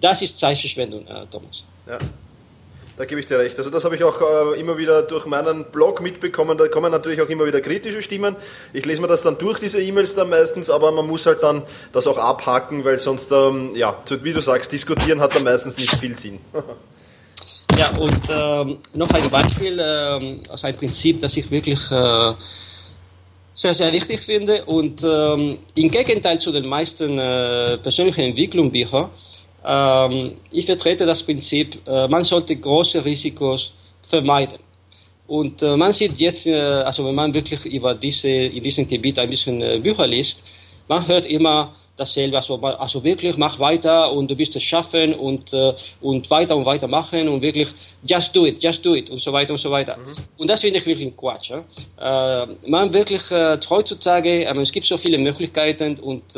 Das 0.00 0.22
ist 0.22 0.38
Zeitverschwendung, 0.38 1.06
äh, 1.06 1.26
Thomas. 1.30 1.64
Ja. 1.86 1.98
Da 2.96 3.04
gebe 3.06 3.20
ich 3.20 3.26
dir 3.26 3.38
recht. 3.38 3.58
Also 3.58 3.70
das 3.70 3.84
habe 3.84 3.96
ich 3.96 4.04
auch 4.04 4.20
äh, 4.20 4.60
immer 4.60 4.78
wieder 4.78 5.02
durch 5.02 5.26
meinen 5.26 5.64
Blog 5.64 6.00
mitbekommen. 6.00 6.56
Da 6.56 6.68
kommen 6.68 6.92
natürlich 6.92 7.20
auch 7.20 7.28
immer 7.28 7.44
wieder 7.44 7.60
kritische 7.60 8.02
Stimmen. 8.02 8.36
Ich 8.72 8.84
lese 8.84 9.00
mir 9.00 9.08
das 9.08 9.22
dann 9.22 9.36
durch, 9.36 9.58
diese 9.58 9.82
E-Mails 9.82 10.14
dann 10.14 10.30
meistens, 10.30 10.70
aber 10.70 10.92
man 10.92 11.06
muss 11.06 11.26
halt 11.26 11.42
dann 11.42 11.62
das 11.92 12.06
auch 12.06 12.18
abhaken, 12.18 12.84
weil 12.84 13.00
sonst, 13.00 13.32
ähm, 13.32 13.72
ja, 13.74 13.96
wie 14.22 14.32
du 14.32 14.40
sagst, 14.40 14.70
diskutieren 14.72 15.20
hat 15.20 15.34
dann 15.34 15.42
meistens 15.42 15.76
nicht 15.76 15.96
viel 15.96 16.16
Sinn. 16.16 16.38
ja, 17.76 17.96
und 17.96 18.20
ähm, 18.30 18.78
noch 18.92 19.10
ein 19.10 19.28
Beispiel 19.28 19.76
ähm, 19.82 20.40
aus 20.48 20.62
einem 20.62 20.76
Prinzip, 20.76 21.20
das 21.20 21.36
ich 21.36 21.50
wirklich 21.50 21.80
äh, 21.90 22.34
sehr, 23.54 23.74
sehr 23.74 23.92
wichtig 23.92 24.20
finde. 24.20 24.64
Und 24.66 25.02
ähm, 25.02 25.58
im 25.74 25.90
Gegenteil 25.90 26.38
zu 26.38 26.52
den 26.52 26.68
meisten 26.68 27.18
äh, 27.18 27.78
persönlichen 27.78 28.20
Entwicklungsbüchern, 28.20 29.10
ich 29.64 30.66
vertrete 30.66 31.06
das 31.06 31.22
Prinzip, 31.22 31.80
äh, 31.86 32.06
man 32.08 32.22
sollte 32.22 32.54
große 32.54 33.02
Risikos 33.02 33.72
vermeiden. 34.06 34.58
Und 35.26 35.62
äh, 35.62 35.74
man 35.74 35.92
sieht 35.94 36.18
jetzt, 36.18 36.46
äh, 36.46 36.54
also 36.54 37.06
wenn 37.06 37.14
man 37.14 37.32
wirklich 37.32 37.64
über 37.64 37.94
diese, 37.94 38.28
in 38.28 38.62
diesem 38.62 38.86
Gebiet 38.86 39.18
ein 39.18 39.30
bisschen 39.30 39.82
Bücher 39.82 40.06
liest, 40.06 40.44
man 40.86 41.08
hört 41.08 41.24
immer 41.24 41.74
dasselbe, 41.96 42.36
also, 42.36 42.56
also 42.56 43.02
wirklich 43.02 43.38
mach 43.38 43.58
weiter 43.58 44.12
und 44.12 44.30
du 44.30 44.36
wirst 44.36 44.54
es 44.56 44.62
schaffen 44.62 45.14
und, 45.14 45.54
und 46.02 46.30
weiter 46.30 46.56
und 46.56 46.66
weiter 46.66 46.88
machen 46.88 47.26
und 47.28 47.40
wirklich 47.40 47.68
just 48.04 48.36
do 48.36 48.44
it, 48.44 48.62
just 48.62 48.84
do 48.84 48.94
it 48.94 49.08
und 49.08 49.18
so 49.18 49.32
weiter 49.32 49.52
und 49.52 49.58
so 49.58 49.70
weiter. 49.70 49.96
Mhm. 49.96 50.14
Und 50.36 50.50
das 50.50 50.60
finde 50.60 50.80
ich 50.80 50.84
wirklich 50.84 51.16
Quatsch. 51.16 51.50
Ja? 51.50 52.46
Man 52.66 52.92
wirklich 52.92 53.22
heutzutage, 53.70 54.44
es 54.44 54.72
gibt 54.72 54.86
so 54.86 54.98
viele 54.98 55.16
Möglichkeiten 55.16 55.98
und 56.00 56.36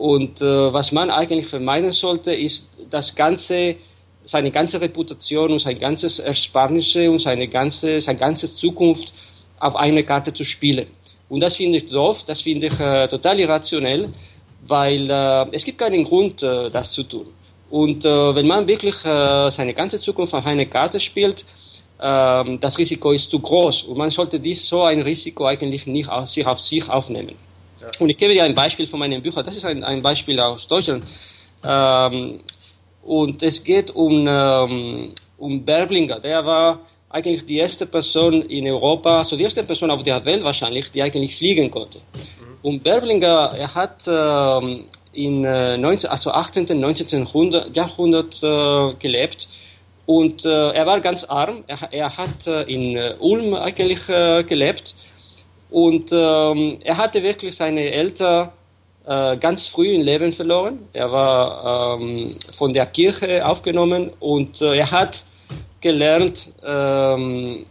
und 0.00 0.40
äh, 0.40 0.72
was 0.72 0.92
man 0.92 1.10
eigentlich 1.10 1.46
vermeiden 1.46 1.92
sollte, 1.92 2.32
ist 2.32 2.80
das 2.88 3.14
ganze, 3.14 3.76
seine 4.24 4.50
ganze 4.50 4.80
Reputation 4.80 5.52
und 5.52 5.58
sein 5.58 5.78
ganzes 5.78 6.20
Ersparnisse 6.20 7.10
und 7.10 7.20
seine 7.20 7.48
ganze, 7.48 8.00
seine 8.00 8.18
ganze 8.18 8.46
Zukunft 8.50 9.12
auf 9.58 9.76
eine 9.76 10.02
Karte 10.02 10.32
zu 10.32 10.42
spielen. 10.42 10.86
Und 11.28 11.40
das 11.40 11.56
finde 11.56 11.76
ich 11.76 11.90
doof, 11.90 12.24
das 12.26 12.40
finde 12.40 12.68
ich 12.68 12.80
äh, 12.80 13.08
total 13.08 13.40
irrationell, 13.40 14.08
weil 14.66 15.10
äh, 15.10 15.46
es 15.52 15.64
gibt 15.66 15.76
keinen 15.76 16.04
Grund, 16.04 16.42
äh, 16.42 16.70
das 16.70 16.92
zu 16.92 17.02
tun. 17.02 17.26
Und 17.68 18.06
äh, 18.06 18.34
wenn 18.34 18.46
man 18.46 18.66
wirklich 18.66 19.04
äh, 19.04 19.50
seine 19.50 19.74
ganze 19.74 20.00
Zukunft 20.00 20.32
auf 20.32 20.46
eine 20.46 20.64
Karte 20.64 20.98
spielt, 20.98 21.44
äh, 21.98 22.56
das 22.58 22.78
Risiko 22.78 23.12
ist 23.12 23.30
zu 23.30 23.38
groß 23.38 23.82
und 23.82 23.98
man 23.98 24.08
sollte 24.08 24.40
dies 24.40 24.66
so 24.66 24.82
ein 24.82 25.02
Risiko 25.02 25.44
eigentlich 25.44 25.86
nicht 25.86 26.08
auf 26.08 26.30
sich 26.30 26.46
auf 26.46 26.58
sich 26.58 26.88
aufnehmen. 26.88 27.36
Ja. 27.80 27.90
Und 27.98 28.10
ich 28.10 28.16
gebe 28.16 28.32
dir 28.32 28.44
ein 28.44 28.54
Beispiel 28.54 28.86
von 28.86 29.00
meinem 29.00 29.22
Bücher. 29.22 29.42
Das 29.42 29.56
ist 29.56 29.64
ein, 29.64 29.82
ein 29.84 30.02
Beispiel 30.02 30.38
aus 30.40 30.66
Deutschland. 30.66 31.04
Ähm, 31.64 32.40
und 33.02 33.42
es 33.42 33.62
geht 33.62 33.90
um, 33.90 34.26
ähm, 34.28 35.12
um 35.38 35.64
Berblinger. 35.64 36.20
Der 36.20 36.44
war 36.44 36.80
eigentlich 37.08 37.44
die 37.44 37.56
erste 37.56 37.86
Person 37.86 38.42
in 38.42 38.66
Europa, 38.68 39.18
also 39.18 39.36
die 39.36 39.44
erste 39.44 39.64
Person 39.64 39.90
auf 39.90 40.02
der 40.02 40.24
Welt 40.24 40.44
wahrscheinlich, 40.44 40.90
die 40.90 41.02
eigentlich 41.02 41.36
fliegen 41.36 41.70
konnte. 41.70 41.98
Mhm. 41.98 42.58
Und 42.62 42.84
Berblinger, 42.84 43.54
er 43.56 43.74
hat 43.74 44.06
ähm, 44.06 44.84
in 45.12 45.44
äh, 45.44 45.76
19, 45.76 46.10
also 46.10 46.30
18. 46.30 46.66
und 46.70 46.80
19. 46.80 47.26
Jahrhundert 47.72 48.42
äh, 48.42 48.94
gelebt. 48.98 49.48
Und 50.06 50.44
äh, 50.44 50.70
er 50.72 50.86
war 50.86 51.00
ganz 51.00 51.24
arm. 51.24 51.64
Er, 51.66 51.92
er 51.92 52.16
hat 52.16 52.46
äh, 52.46 52.62
in 52.62 52.96
äh, 52.96 53.14
Ulm 53.18 53.54
eigentlich 53.54 54.08
äh, 54.08 54.44
gelebt 54.44 54.94
und 55.70 56.10
ähm, 56.12 56.78
er 56.82 56.96
hatte 56.96 57.22
wirklich 57.22 57.54
seine 57.56 57.90
Eltern, 57.90 58.50
äh, 59.06 59.36
ganz 59.38 59.66
früh 59.66 59.94
im 59.94 60.02
Leben 60.02 60.32
verloren. 60.32 60.88
Er 60.92 61.10
war 61.10 61.98
ähm, 61.98 62.36
von 62.52 62.72
der 62.72 62.86
Kirche 62.86 63.46
aufgenommen 63.46 64.10
und 64.20 64.60
äh, 64.60 64.76
er 64.76 64.90
hat 64.90 65.24
gelernt, 65.80 66.52
ähm, 66.62 67.66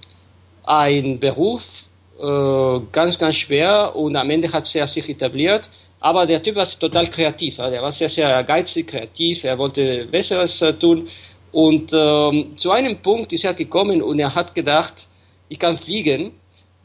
einen 0.63 1.19
Beruf 1.19 1.85
äh, 2.19 2.79
ganz, 2.91 3.17
ganz 3.17 3.35
schwer 3.35 3.95
und 3.95 4.15
am 4.15 4.29
Ende 4.29 4.51
hat 4.51 4.75
er 4.75 4.88
sich 4.88 5.09
etabliert. 5.09 5.69
Aber 6.01 6.25
der 6.25 6.41
Typ 6.41 6.55
war 6.55 6.67
total 6.67 7.07
kreativ. 7.07 7.57
Er 7.59 7.81
war 7.81 7.91
sehr, 7.91 8.09
sehr 8.09 8.43
geizig, 8.43 8.88
kreativ. 8.88 9.43
Er 9.43 9.57
wollte 9.57 10.05
Besseres 10.05 10.62
äh, 10.62 10.73
tun. 10.73 11.07
Und 11.51 11.91
ähm, 11.93 12.57
zu 12.57 12.71
einem 12.71 13.01
Punkt 13.01 13.33
ist 13.33 13.43
er 13.43 13.53
gekommen 13.53 14.01
und 14.01 14.19
er 14.19 14.33
hat 14.33 14.53
gedacht, 14.53 15.07
ich 15.49 15.57
kann 15.57 15.77
fliegen, 15.77 16.31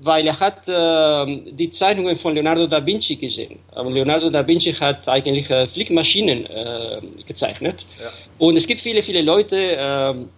weil 0.04 0.26
er 0.26 0.38
hat 0.38 0.68
äh, 0.68 1.52
die 1.52 1.70
Zeichnungen 1.70 2.16
von 2.16 2.34
Leonardo 2.34 2.66
da 2.66 2.84
Vinci 2.84 3.16
gesehen. 3.16 3.58
Leonardo 3.74 4.28
da 4.30 4.46
Vinci 4.46 4.72
hat 4.74 5.08
eigentlich 5.08 5.48
äh, 5.50 5.66
Fliegmaschinen 5.66 6.46
äh, 6.46 7.00
gezeichnet. 7.26 7.86
Ja. 8.00 8.10
Und 8.38 8.56
es 8.56 8.66
gibt 8.66 8.80
viele, 8.80 9.02
viele 9.02 9.22
Leute, 9.22 9.56
ähm, 9.56 10.28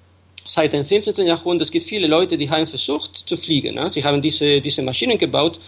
seit 0.44 0.72
dem 0.72 0.84
15. 0.84 1.26
Jahrhundert, 1.26 1.66
es 1.66 1.70
gibt 1.70 1.84
viele 1.84 2.06
Leute, 2.06 2.38
die 2.38 2.48
haben 2.48 2.66
versucht 2.66 3.24
zu 3.28 3.36
fliegen. 3.36 3.74
Ne? 3.74 3.90
Sie 3.90 4.04
haben 4.04 4.22
diese, 4.22 4.60
diese 4.60 4.82
Maschinen 4.82 5.18
gebaut 5.18 5.58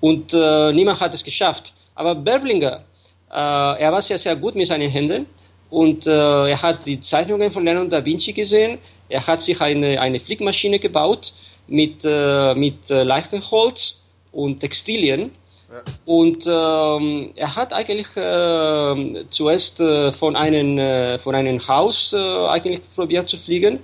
und 0.00 0.32
äh, 0.32 0.72
niemand 0.72 1.00
hat 1.00 1.14
es 1.14 1.22
geschafft. 1.22 1.74
Aber 1.94 2.14
Berblinger, 2.14 2.84
äh, 3.30 3.34
er 3.34 3.92
war 3.92 4.00
sehr, 4.00 4.18
sehr 4.18 4.36
gut 4.36 4.54
mit 4.54 4.66
seinen 4.66 4.90
Händen 4.90 5.26
und 5.72 6.06
äh, 6.06 6.50
er 6.50 6.60
hat 6.60 6.84
die 6.84 7.00
Zeichnungen 7.00 7.50
von 7.50 7.64
Leonardo 7.64 7.88
da 7.88 8.04
Vinci 8.04 8.34
gesehen. 8.34 8.76
Er 9.08 9.26
hat 9.26 9.40
sich 9.40 9.58
eine, 9.58 9.98
eine 9.98 10.20
Fliegmaschine 10.20 10.78
gebaut 10.78 11.32
mit, 11.66 12.04
äh, 12.04 12.54
mit 12.54 12.90
äh, 12.90 13.02
leichtem 13.04 13.40
Holz 13.50 13.96
und 14.32 14.60
Textilien. 14.60 15.30
Ja. 15.70 15.82
Und 16.04 16.46
ähm, 16.46 17.30
er 17.36 17.56
hat 17.56 17.72
eigentlich 17.72 18.14
äh, 18.18 19.24
zuerst 19.30 19.80
äh, 19.80 20.12
von, 20.12 20.36
einem, 20.36 20.76
äh, 20.76 21.16
von 21.16 21.34
einem 21.34 21.66
Haus 21.66 22.12
äh, 22.12 22.18
eigentlich 22.18 22.82
probiert 22.94 23.30
zu 23.30 23.38
fliegen 23.38 23.78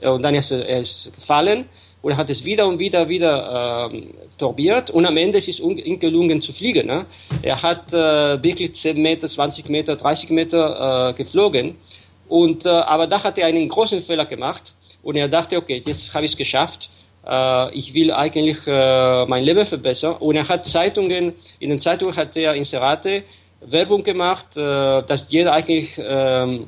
und 0.00 0.22
dann 0.22 0.36
ist 0.36 0.52
er 0.52 0.80
ist 0.80 1.12
gefallen 1.14 1.64
und 2.02 2.16
hat 2.16 2.28
es 2.30 2.44
wieder 2.44 2.66
und 2.66 2.78
wieder 2.78 3.08
wieder 3.08 3.88
ähm, 3.90 4.08
probiert 4.36 4.90
und 4.90 5.06
am 5.06 5.16
Ende 5.16 5.38
ist 5.38 5.48
es 5.48 5.60
ihm 5.60 5.98
gelungen 5.98 6.42
zu 6.42 6.52
fliegen. 6.52 6.86
Ne? 6.86 7.06
Er 7.40 7.62
hat 7.62 7.94
äh, 7.94 8.42
wirklich 8.42 8.74
10 8.74 9.00
Meter, 9.00 9.28
20 9.28 9.68
Meter, 9.68 9.96
30 9.96 10.30
Meter 10.30 11.10
äh, 11.10 11.14
geflogen 11.14 11.76
und 12.28 12.66
äh, 12.66 12.70
aber 12.70 13.06
da 13.06 13.22
hat 13.22 13.38
er 13.38 13.46
einen 13.46 13.68
großen 13.68 14.02
Fehler 14.02 14.26
gemacht 14.26 14.74
und 15.02 15.16
er 15.16 15.28
dachte, 15.28 15.56
okay, 15.56 15.82
jetzt 15.84 16.12
habe 16.14 16.24
ich 16.24 16.32
es 16.32 16.36
geschafft. 16.36 16.90
Äh, 17.26 17.74
ich 17.74 17.94
will 17.94 18.12
eigentlich 18.12 18.66
äh, 18.66 19.26
mein 19.26 19.44
Leben 19.44 19.64
verbessern 19.64 20.16
und 20.18 20.36
er 20.36 20.48
hat 20.48 20.66
Zeitungen, 20.66 21.34
in 21.60 21.70
den 21.70 21.78
Zeitungen 21.78 22.16
hat 22.16 22.36
er 22.36 22.54
Inserate 22.54 23.22
Werbung 23.60 24.02
gemacht, 24.02 24.56
äh, 24.56 25.02
dass 25.04 25.26
jeder 25.30 25.52
eigentlich 25.52 26.00
ähm, 26.02 26.66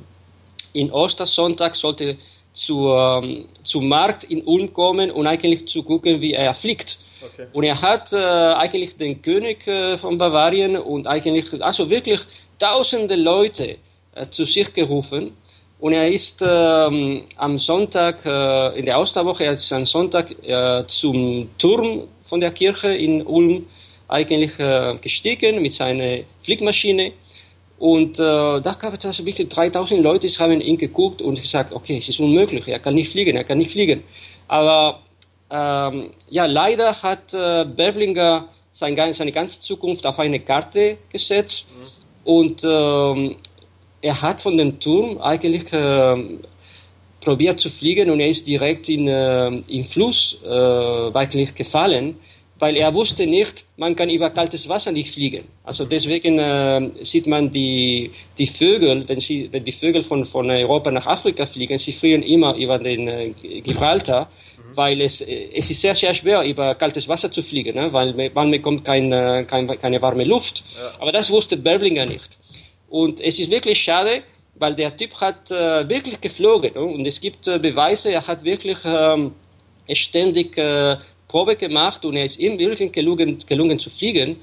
in 0.73 0.91
Ostersonntag 0.91 1.75
sollte 1.75 2.19
zur, 2.55 3.23
ähm, 3.23 3.45
zum 3.63 3.89
Markt 3.89 4.25
in 4.25 4.43
Ulm 4.43 4.73
kommen 4.73 5.11
und 5.11 5.27
eigentlich 5.27 5.69
zu 5.69 5.83
gucken, 5.83 6.21
wie 6.21 6.33
er 6.33 6.55
fliegt. 6.55 6.99
Okay. 7.23 7.47
Und 7.53 7.65
er 7.65 7.81
hat 7.83 8.13
äh, 8.13 8.17
eigentlich 8.17 8.97
den 8.97 9.21
König 9.21 9.67
äh, 9.67 9.97
von 9.97 10.17
Bavarien 10.17 10.77
und 10.77 11.07
eigentlich, 11.07 11.63
also 11.63 11.91
wirklich 11.91 12.21
tausende 12.59 13.17
Leute 13.17 13.77
äh, 14.15 14.29
zu 14.31 14.45
sich 14.45 14.73
gerufen. 14.73 15.33
Und 15.81 15.93
er 15.93 16.09
ist 16.09 16.43
ähm, 16.47 17.25
am 17.37 17.59
Sonntag, 17.59 18.25
äh, 18.25 18.79
in 18.79 18.85
der 18.85 18.99
Osterwoche, 18.99 19.45
er 19.45 19.53
ist 19.53 19.73
am 19.73 19.85
Sonntag 19.85 20.31
äh, 20.43 20.85
zum 20.87 21.51
Turm 21.59 22.05
von 22.23 22.41
der 22.41 22.53
Kirche 22.53 22.95
in 22.95 23.27
Ulm 23.27 23.67
eigentlich 24.09 24.59
äh, 24.59 24.97
gestiegen 25.01 25.61
mit 25.61 25.73
seiner 25.73 26.21
Fliegmaschine 26.43 27.13
und 27.85 28.19
äh, 28.19 28.63
da 28.63 28.75
gab 28.81 28.95
es 28.95 29.05
also 29.05 29.27
wirklich 29.27 29.47
3000 29.51 30.03
Leute, 30.03 30.27
die 30.27 30.33
haben 30.39 30.59
ihn 30.59 30.79
geguckt 30.79 31.21
und 31.21 31.39
gesagt, 31.39 31.71
okay, 31.71 31.99
es 31.99 32.09
ist 32.09 32.19
unmöglich, 32.19 32.67
er 32.67 32.79
kann 32.79 32.95
nicht 32.95 33.13
fliegen, 33.13 33.37
er 33.37 33.45
kann 33.45 33.59
nicht 33.59 33.73
fliegen. 33.73 34.05
Aber 34.49 35.01
ähm, 35.51 36.09
ja, 36.31 36.47
leider 36.47 37.03
hat 37.03 37.35
äh, 37.35 37.67
Berblinger 37.67 38.49
sein, 38.73 38.97
seine 39.13 39.33
ganze 39.33 39.61
Zukunft 39.61 40.07
auf 40.07 40.19
eine 40.19 40.41
Karte 40.41 40.97
gesetzt 41.13 41.69
mhm. 41.69 42.33
und 42.33 42.65
äh, 42.65 43.37
er 44.01 44.23
hat 44.23 44.41
von 44.41 44.57
dem 44.57 44.81
Turm 44.81 45.19
eigentlich 45.19 45.71
äh, 45.71 46.39
probiert 47.21 47.61
zu 47.61 47.69
fliegen 47.69 48.09
und 48.09 48.19
er 48.19 48.29
ist 48.29 48.47
direkt 48.47 48.89
in, 48.89 49.09
äh, 49.09 49.49
im 49.49 49.85
Fluss 49.85 50.39
äh, 50.43 50.49
wirklich 50.49 51.55
gefallen 51.55 52.17
weil 52.65 52.77
er 52.79 52.95
wusste 52.95 53.27
nicht, 53.27 53.57
man 53.77 53.95
kann 53.95 54.09
über 54.09 54.31
kaltes 54.31 54.67
Wasser 54.71 54.91
nicht 54.91 55.11
fliegen. 55.13 55.45
Also 55.65 55.85
deswegen 55.85 56.39
äh, 56.39 57.05
sieht 57.11 57.27
man 57.27 57.51
die, 57.51 58.11
die 58.39 58.47
Vögel, 58.47 59.07
wenn, 59.07 59.21
sie, 59.21 59.51
wenn 59.53 59.65
die 59.65 59.77
Vögel 59.83 60.03
von, 60.03 60.25
von 60.25 60.51
Europa 60.51 60.91
nach 60.91 61.07
Afrika 61.07 61.45
fliegen, 61.45 61.77
sie 61.77 61.93
fliegen 61.93 62.23
immer 62.23 62.55
über 62.65 62.79
den 62.79 63.03
äh, 63.07 63.31
Gibraltar, 63.67 64.23
mhm. 64.23 64.77
weil 64.81 65.03
es, 65.03 65.21
äh, 65.21 65.51
es 65.59 65.69
ist 65.69 65.83
sehr, 65.83 65.95
sehr 65.95 66.15
schwer, 66.15 66.43
über 66.53 66.75
kaltes 66.75 67.07
Wasser 67.07 67.31
zu 67.31 67.43
fliegen, 67.43 67.75
ne? 67.75 67.93
weil 67.93 68.31
man 68.33 68.51
bekommt 68.51 68.83
kein, 68.83 69.13
äh, 69.13 69.45
kein, 69.47 69.67
keine 69.85 70.01
warme 70.01 70.25
Luft. 70.25 70.65
Ja. 70.75 70.93
Aber 71.01 71.13
das 71.13 71.31
wusste 71.31 71.59
Berblinger 71.59 72.07
nicht. 72.07 72.39
Und 72.89 73.21
es 73.21 73.39
ist 73.41 73.51
wirklich 73.51 73.79
schade, 73.79 74.23
weil 74.55 74.75
der 74.75 74.97
Typ 74.97 75.13
hat 75.21 75.51
äh, 75.51 75.87
wirklich 75.87 76.19
geflogen 76.19 76.73
ne? 76.73 76.81
und 76.81 77.05
es 77.05 77.21
gibt 77.21 77.47
äh, 77.47 77.59
Beweise, 77.59 78.11
er 78.11 78.27
hat 78.27 78.43
wirklich 78.43 78.79
ähm, 78.87 79.35
ständig 79.93 80.57
äh, 80.57 80.97
Probe 81.35 81.57
gemacht 81.57 82.05
und 82.05 82.15
er 82.15 82.25
ist 82.25 82.39
ihm 82.39 82.61
wirklich 82.61 82.93
gelungen, 82.93 83.41
gelungen 83.45 83.81
zu 83.81 83.91
fliegen. 83.91 84.37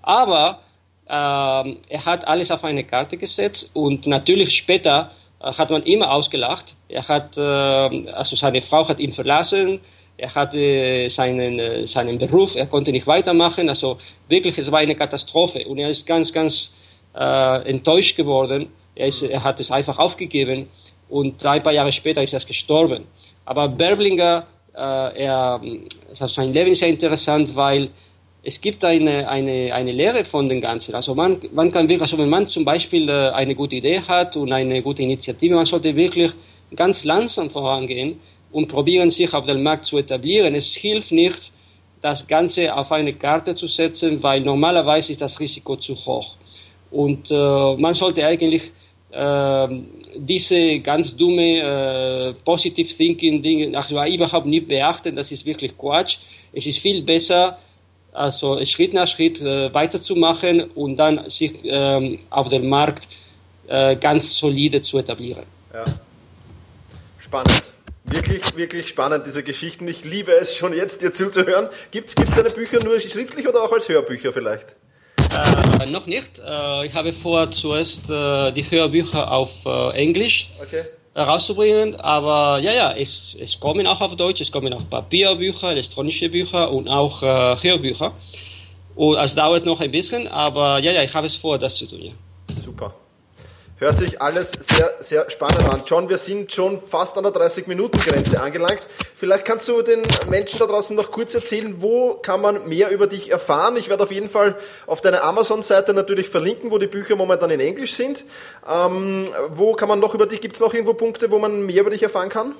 Aber 0.00 0.60
äh, 1.08 1.12
er 1.12 2.04
hat 2.04 2.28
alles 2.28 2.52
auf 2.52 2.62
eine 2.62 2.84
Karte 2.84 3.16
gesetzt 3.16 3.68
und 3.74 4.06
natürlich 4.06 4.56
später 4.56 5.10
äh, 5.40 5.52
hat 5.52 5.70
man 5.70 5.82
immer 5.82 6.12
ausgelacht. 6.12 6.76
Er 6.88 7.08
hat, 7.08 7.36
äh, 7.36 7.40
also 8.12 8.36
seine 8.36 8.62
Frau 8.62 8.86
hat 8.86 9.00
ihn 9.00 9.12
verlassen. 9.12 9.80
Er 10.18 10.32
hatte 10.36 11.10
seinen, 11.10 11.58
äh, 11.58 11.84
seinen 11.84 12.16
Beruf, 12.16 12.54
er 12.54 12.68
konnte 12.68 12.92
nicht 12.92 13.08
weitermachen. 13.08 13.68
Also 13.68 13.98
wirklich, 14.28 14.56
es 14.56 14.70
war 14.70 14.78
eine 14.78 14.94
Katastrophe. 14.94 15.66
Und 15.66 15.78
er 15.78 15.88
ist 15.88 16.06
ganz, 16.06 16.32
ganz 16.32 16.72
äh, 17.18 17.68
enttäuscht 17.68 18.16
geworden. 18.16 18.68
Er, 18.94 19.08
ist, 19.08 19.22
er 19.22 19.42
hat 19.42 19.58
es 19.58 19.72
einfach 19.72 19.98
aufgegeben 19.98 20.68
und 21.08 21.44
ein 21.44 21.62
paar 21.64 21.72
Jahre 21.72 21.90
später 21.90 22.22
ist 22.22 22.34
er 22.34 22.40
gestorben. 22.40 23.08
Aber 23.44 23.68
Berblinger 23.68 24.46
er, 24.80 25.60
also 26.08 26.26
sein 26.26 26.52
Leben 26.52 26.70
ist 26.72 26.80
sehr 26.80 26.88
interessant, 26.88 27.54
weil 27.56 27.90
es 28.42 28.60
gibt 28.60 28.84
eine, 28.84 29.28
eine, 29.28 29.74
eine 29.74 29.90
Lehre 29.90 30.22
von 30.22 30.48
dem 30.48 30.60
Ganzen. 30.60 30.94
Also 30.94 31.14
man, 31.14 31.40
man 31.52 31.72
kann 31.72 31.88
wirklich, 31.88 32.02
also 32.02 32.18
wenn 32.18 32.28
man 32.28 32.46
zum 32.46 32.64
Beispiel 32.64 33.08
äh, 33.08 33.30
eine 33.30 33.56
gute 33.56 33.76
Idee 33.76 34.00
hat 34.00 34.36
und 34.36 34.52
eine 34.52 34.82
gute 34.82 35.02
Initiative, 35.02 35.56
man 35.56 35.66
sollte 35.66 35.96
wirklich 35.96 36.32
ganz 36.74 37.02
langsam 37.04 37.50
vorangehen 37.50 38.20
und 38.52 38.68
probieren, 38.68 39.10
sich 39.10 39.34
auf 39.34 39.46
dem 39.46 39.62
Markt 39.64 39.86
zu 39.86 39.98
etablieren. 39.98 40.54
Es 40.54 40.74
hilft 40.74 41.10
nicht, 41.10 41.52
das 42.00 42.26
Ganze 42.26 42.72
auf 42.72 42.92
eine 42.92 43.14
Karte 43.14 43.54
zu 43.56 43.66
setzen, 43.66 44.22
weil 44.22 44.42
normalerweise 44.42 45.10
ist 45.10 45.22
das 45.22 45.40
Risiko 45.40 45.76
zu 45.76 45.96
hoch. 45.96 46.36
Und 46.92 47.30
äh, 47.32 47.34
man 47.76 47.94
sollte 47.94 48.24
eigentlich 48.24 48.62
äh, 48.64 48.85
diese 50.16 50.80
ganz 50.80 51.16
dumme 51.16 51.60
äh, 51.60 52.34
Positive 52.44 52.88
Thinking 52.88 53.42
Dinge 53.42 53.76
also 53.76 54.02
überhaupt 54.04 54.46
nicht 54.46 54.68
beachten, 54.68 55.16
das 55.16 55.32
ist 55.32 55.46
wirklich 55.46 55.76
Quatsch. 55.76 56.18
Es 56.52 56.66
ist 56.66 56.78
viel 56.78 57.02
besser, 57.02 57.58
also 58.12 58.62
Schritt 58.64 58.92
nach 58.92 59.06
Schritt 59.06 59.40
äh, 59.40 59.72
weiterzumachen 59.72 60.62
und 60.74 60.96
dann 60.96 61.28
sich 61.30 61.52
ähm, 61.64 62.18
auf 62.30 62.48
dem 62.48 62.68
Markt 62.68 63.08
äh, 63.68 63.96
ganz 63.96 64.36
solide 64.36 64.82
zu 64.82 64.98
etablieren. 64.98 65.44
Ja. 65.72 65.84
Spannend. 67.18 67.62
Wirklich, 68.04 68.56
wirklich 68.56 68.86
spannend, 68.88 69.26
diese 69.26 69.42
Geschichten. 69.42 69.88
Ich 69.88 70.04
liebe 70.04 70.32
es 70.32 70.54
schon 70.54 70.72
jetzt, 70.72 71.02
dir 71.02 71.12
zuzuhören. 71.12 71.68
Gibt 71.90 72.08
es 72.08 72.14
deine 72.14 72.50
Bücher 72.50 72.82
nur 72.82 73.00
schriftlich 73.00 73.48
oder 73.48 73.62
auch 73.62 73.72
als 73.72 73.88
Hörbücher 73.88 74.32
vielleicht? 74.32 74.76
Äh, 75.30 75.86
noch 75.86 76.06
nicht. 76.06 76.38
Äh, 76.38 76.86
ich 76.86 76.94
habe 76.94 77.12
vor, 77.12 77.50
zuerst 77.50 78.10
äh, 78.10 78.52
die 78.52 78.70
Hörbücher 78.70 79.30
auf 79.30 79.64
äh, 79.64 79.90
Englisch 79.90 80.50
okay. 80.60 80.84
rauszubringen. 81.16 81.96
Aber 81.96 82.58
ja, 82.60 82.72
ja, 82.72 82.92
es, 82.92 83.36
es 83.40 83.58
kommen 83.58 83.86
auch 83.86 84.00
auf 84.00 84.16
Deutsch, 84.16 84.40
es 84.40 84.50
kommen 84.50 84.72
auch 84.72 84.88
Papierbücher, 84.88 85.70
elektronische 85.70 86.28
Bücher 86.28 86.70
und 86.70 86.88
auch 86.88 87.22
äh, 87.22 87.56
Hörbücher. 87.62 88.12
Und 88.94 89.16
es 89.16 89.34
dauert 89.34 89.66
noch 89.66 89.80
ein 89.80 89.90
bisschen, 89.90 90.26
aber 90.28 90.78
ja, 90.78 90.92
ja, 90.92 91.02
ich 91.02 91.14
habe 91.14 91.26
es 91.26 91.36
vor, 91.36 91.58
das 91.58 91.76
zu 91.76 91.86
tun. 91.86 92.02
Ja. 92.02 92.12
Super. 92.56 92.94
Hört 93.78 93.98
sich 93.98 94.22
alles 94.22 94.52
sehr, 94.52 94.94
sehr 95.00 95.28
spannend 95.28 95.70
an. 95.70 95.82
John, 95.84 96.08
wir 96.08 96.16
sind 96.16 96.50
schon 96.50 96.80
fast 96.80 97.14
an 97.18 97.24
der 97.24 97.32
30-Minuten-Grenze 97.34 98.40
angelangt. 98.40 98.80
Vielleicht 99.14 99.44
kannst 99.44 99.68
du 99.68 99.82
den 99.82 100.00
Menschen 100.30 100.58
da 100.58 100.66
draußen 100.66 100.96
noch 100.96 101.10
kurz 101.10 101.34
erzählen, 101.34 101.74
wo 101.80 102.14
kann 102.14 102.40
man 102.40 102.66
mehr 102.66 102.88
über 102.88 103.06
dich 103.06 103.30
erfahren? 103.30 103.76
Ich 103.76 103.90
werde 103.90 104.04
auf 104.04 104.12
jeden 104.12 104.30
Fall 104.30 104.56
auf 104.86 105.02
deiner 105.02 105.22
Amazon-Seite 105.24 105.92
natürlich 105.92 106.30
verlinken, 106.30 106.70
wo 106.70 106.78
die 106.78 106.86
Bücher 106.86 107.16
momentan 107.16 107.50
in 107.50 107.60
Englisch 107.60 107.92
sind. 107.92 108.24
Ähm, 108.66 109.28
wo 109.50 109.74
kann 109.74 109.90
man 109.90 110.00
noch 110.00 110.14
über 110.14 110.24
dich, 110.24 110.40
gibt 110.40 110.54
es 110.54 110.62
noch 110.62 110.72
irgendwo 110.72 110.94
Punkte, 110.94 111.30
wo 111.30 111.38
man 111.38 111.66
mehr 111.66 111.82
über 111.82 111.90
dich 111.90 112.02
erfahren 112.02 112.30
kann? 112.30 112.54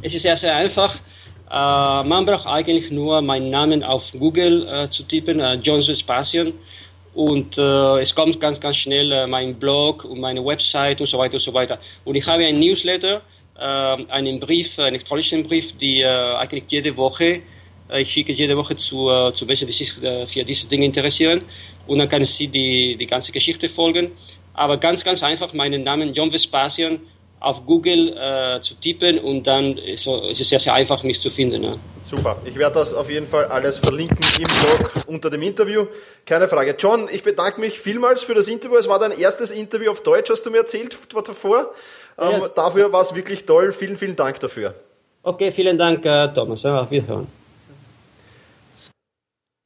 Es 0.00 0.14
ist 0.14 0.22
sehr, 0.22 0.38
sehr 0.38 0.54
einfach. 0.54 0.96
Äh, 1.50 2.02
man 2.08 2.24
braucht 2.24 2.46
eigentlich 2.46 2.90
nur 2.90 3.20
meinen 3.20 3.50
Namen 3.50 3.84
auf 3.84 4.10
Google 4.18 4.66
äh, 4.66 4.88
zu 4.88 5.02
tippen, 5.02 5.38
äh, 5.38 5.56
John 5.56 5.82
Vespasian 5.82 6.54
und 7.16 7.56
äh, 7.56 8.00
es 8.00 8.14
kommt 8.14 8.38
ganz, 8.40 8.60
ganz 8.60 8.76
schnell 8.76 9.10
äh, 9.10 9.26
mein 9.26 9.58
Blog 9.58 10.04
und 10.04 10.20
meine 10.20 10.44
Website 10.44 11.00
und 11.00 11.06
so 11.06 11.16
weiter 11.16 11.34
und 11.34 11.40
so 11.40 11.54
weiter. 11.54 11.78
Und 12.04 12.14
ich 12.14 12.26
habe 12.26 12.44
ein 12.44 12.60
Newsletter, 12.60 13.22
äh, 13.58 13.62
einen 13.62 14.38
Brief, 14.38 14.78
einen 14.78 14.96
elektronischen 14.96 15.42
Brief, 15.42 15.72
die 15.78 16.02
äh, 16.02 16.06
eigentlich 16.06 16.64
jede 16.68 16.94
Woche, 16.94 17.40
äh, 17.88 18.02
ich 18.02 18.10
schicke 18.12 18.32
jede 18.32 18.54
Woche 18.54 18.76
zu, 18.76 19.08
äh, 19.08 19.32
zu 19.32 19.46
Menschen, 19.46 19.66
die 19.66 19.72
sich 19.72 19.90
äh, 20.02 20.26
für 20.26 20.44
diese 20.44 20.68
Dinge 20.68 20.84
interessieren. 20.84 21.40
Und 21.86 22.00
dann 22.00 22.08
können 22.10 22.26
Sie 22.26 22.48
die, 22.48 22.96
die 23.00 23.06
ganze 23.06 23.32
Geschichte 23.32 23.70
folgen. 23.70 24.10
Aber 24.52 24.76
ganz, 24.76 25.02
ganz 25.02 25.22
einfach 25.22 25.54
meinen 25.54 25.84
Namen 25.84 26.12
John 26.12 26.30
Vespasian 26.30 27.00
auf 27.46 27.64
Google 27.64 28.16
äh, 28.16 28.60
zu 28.60 28.74
tippen 28.74 29.18
und 29.18 29.44
dann 29.44 29.78
ist, 29.78 30.06
ist, 30.06 30.40
es 30.40 30.48
sehr, 30.48 30.58
sehr 30.58 30.74
einfach, 30.74 31.02
mich 31.04 31.20
zu 31.20 31.30
finden. 31.30 31.62
Ja. 31.62 31.76
Super. 32.02 32.36
Ich 32.44 32.56
werde 32.56 32.74
das 32.74 32.92
auf 32.92 33.08
jeden 33.08 33.28
Fall 33.28 33.46
alles 33.46 33.78
verlinken 33.78 34.24
im 34.38 34.44
Blog 34.44 34.90
unter 35.06 35.30
dem 35.30 35.42
Interview. 35.42 35.86
Keine 36.24 36.48
Frage. 36.48 36.74
John, 36.78 37.08
ich 37.10 37.22
bedanke 37.22 37.60
mich 37.60 37.78
vielmals 37.78 38.24
für 38.24 38.34
das 38.34 38.48
Interview. 38.48 38.76
Es 38.76 38.88
war 38.88 38.98
dein 38.98 39.12
erstes 39.12 39.52
Interview 39.52 39.92
auf 39.92 40.02
Deutsch, 40.02 40.28
hast 40.30 40.44
du 40.44 40.50
mir 40.50 40.58
erzählt 40.58 40.98
davor. 41.26 41.72
Ähm, 42.18 42.30
ja, 42.32 42.48
dafür 42.54 42.92
war 42.92 43.02
es 43.02 43.14
wirklich 43.14 43.46
toll. 43.46 43.72
Vielen, 43.72 43.96
vielen 43.96 44.16
Dank 44.16 44.40
dafür. 44.40 44.74
Okay, 45.22 45.52
vielen 45.52 45.78
Dank, 45.78 46.04
äh, 46.04 46.28
Thomas. 46.34 46.64
Auf 46.66 46.90
Wiederhören. 46.90 47.28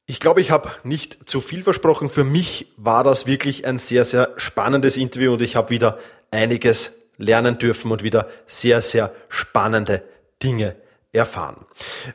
Ich 0.05 0.19
glaube, 0.19 0.41
ich 0.41 0.51
habe 0.51 0.69
nicht 0.83 1.29
zu 1.29 1.41
viel 1.41 1.63
versprochen. 1.63 2.09
Für 2.09 2.23
mich 2.23 2.67
war 2.77 3.03
das 3.03 3.25
wirklich 3.25 3.65
ein 3.65 3.79
sehr, 3.79 4.05
sehr 4.05 4.29
spannendes 4.35 4.97
Interview 4.97 5.33
und 5.33 5.41
ich 5.41 5.55
habe 5.55 5.69
wieder 5.69 5.97
einiges 6.31 7.00
lernen 7.21 7.57
dürfen 7.57 7.91
und 7.91 8.03
wieder 8.03 8.27
sehr, 8.47 8.81
sehr 8.81 9.13
spannende 9.29 10.03
Dinge 10.43 10.75
erfahren. 11.13 11.65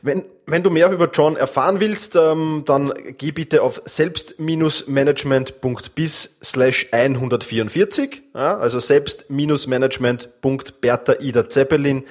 Wenn, 0.03 0.27
wenn 0.47 0.63
du 0.63 0.69
mehr 0.71 0.91
über 0.91 1.11
John 1.13 1.37
erfahren 1.37 1.81
willst, 1.81 2.17
ähm, 2.17 2.63
dann 2.67 2.95
geh 3.19 3.31
bitte 3.31 3.61
auf 3.63 3.83
selbst-management.bis 3.85 6.39
slash 6.43 6.87
144, 6.93 8.23
ja, 8.35 8.57
also 8.57 8.79
selbst-management.bertha 8.79 11.17
Ida 11.21 11.47
Zeppelin 11.49 12.05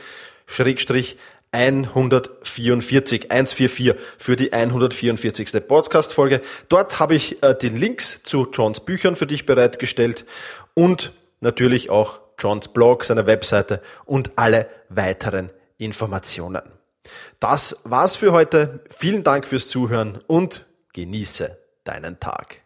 Schrägstrich 0.45 1.17
144, 1.51 3.31
144 3.31 3.95
für 4.17 4.35
die 4.35 4.53
144. 4.53 5.67
Podcast-Folge. 5.67 6.41
Dort 6.69 6.99
habe 6.99 7.15
ich 7.15 7.41
äh, 7.41 7.55
die 7.59 7.69
Links 7.69 8.21
zu 8.23 8.47
Johns 8.51 8.81
Büchern 8.81 9.15
für 9.15 9.25
dich 9.25 9.47
bereitgestellt 9.47 10.25
und 10.73 11.13
natürlich 11.39 11.89
auch 11.89 12.19
Johns 12.39 12.67
Blog, 12.67 13.03
seine 13.03 13.27
Webseite 13.27 13.81
und 14.05 14.31
alle 14.37 14.67
weiteren 14.89 15.51
Informationen. 15.77 16.63
Das 17.39 17.77
war's 17.83 18.15
für 18.15 18.31
heute. 18.31 18.79
Vielen 18.89 19.23
Dank 19.23 19.47
fürs 19.47 19.67
Zuhören 19.67 20.19
und 20.27 20.65
genieße 20.93 21.57
deinen 21.83 22.19
Tag. 22.19 22.61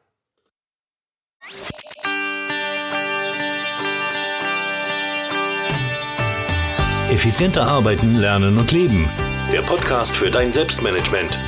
Effizienter 7.11 7.63
arbeiten, 7.63 8.15
lernen 8.15 8.57
und 8.57 8.71
leben. 8.71 9.09
Der 9.51 9.63
Podcast 9.63 10.15
für 10.15 10.29
dein 10.29 10.53
Selbstmanagement. 10.53 11.39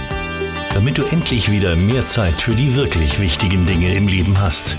Damit 0.73 0.97
du 0.97 1.03
endlich 1.03 1.51
wieder 1.51 1.75
mehr 1.75 2.07
Zeit 2.07 2.41
für 2.41 2.55
die 2.55 2.73
wirklich 2.73 3.19
wichtigen 3.19 3.67
Dinge 3.67 3.93
im 3.93 4.07
Leben 4.07 4.39
hast. 4.41 4.75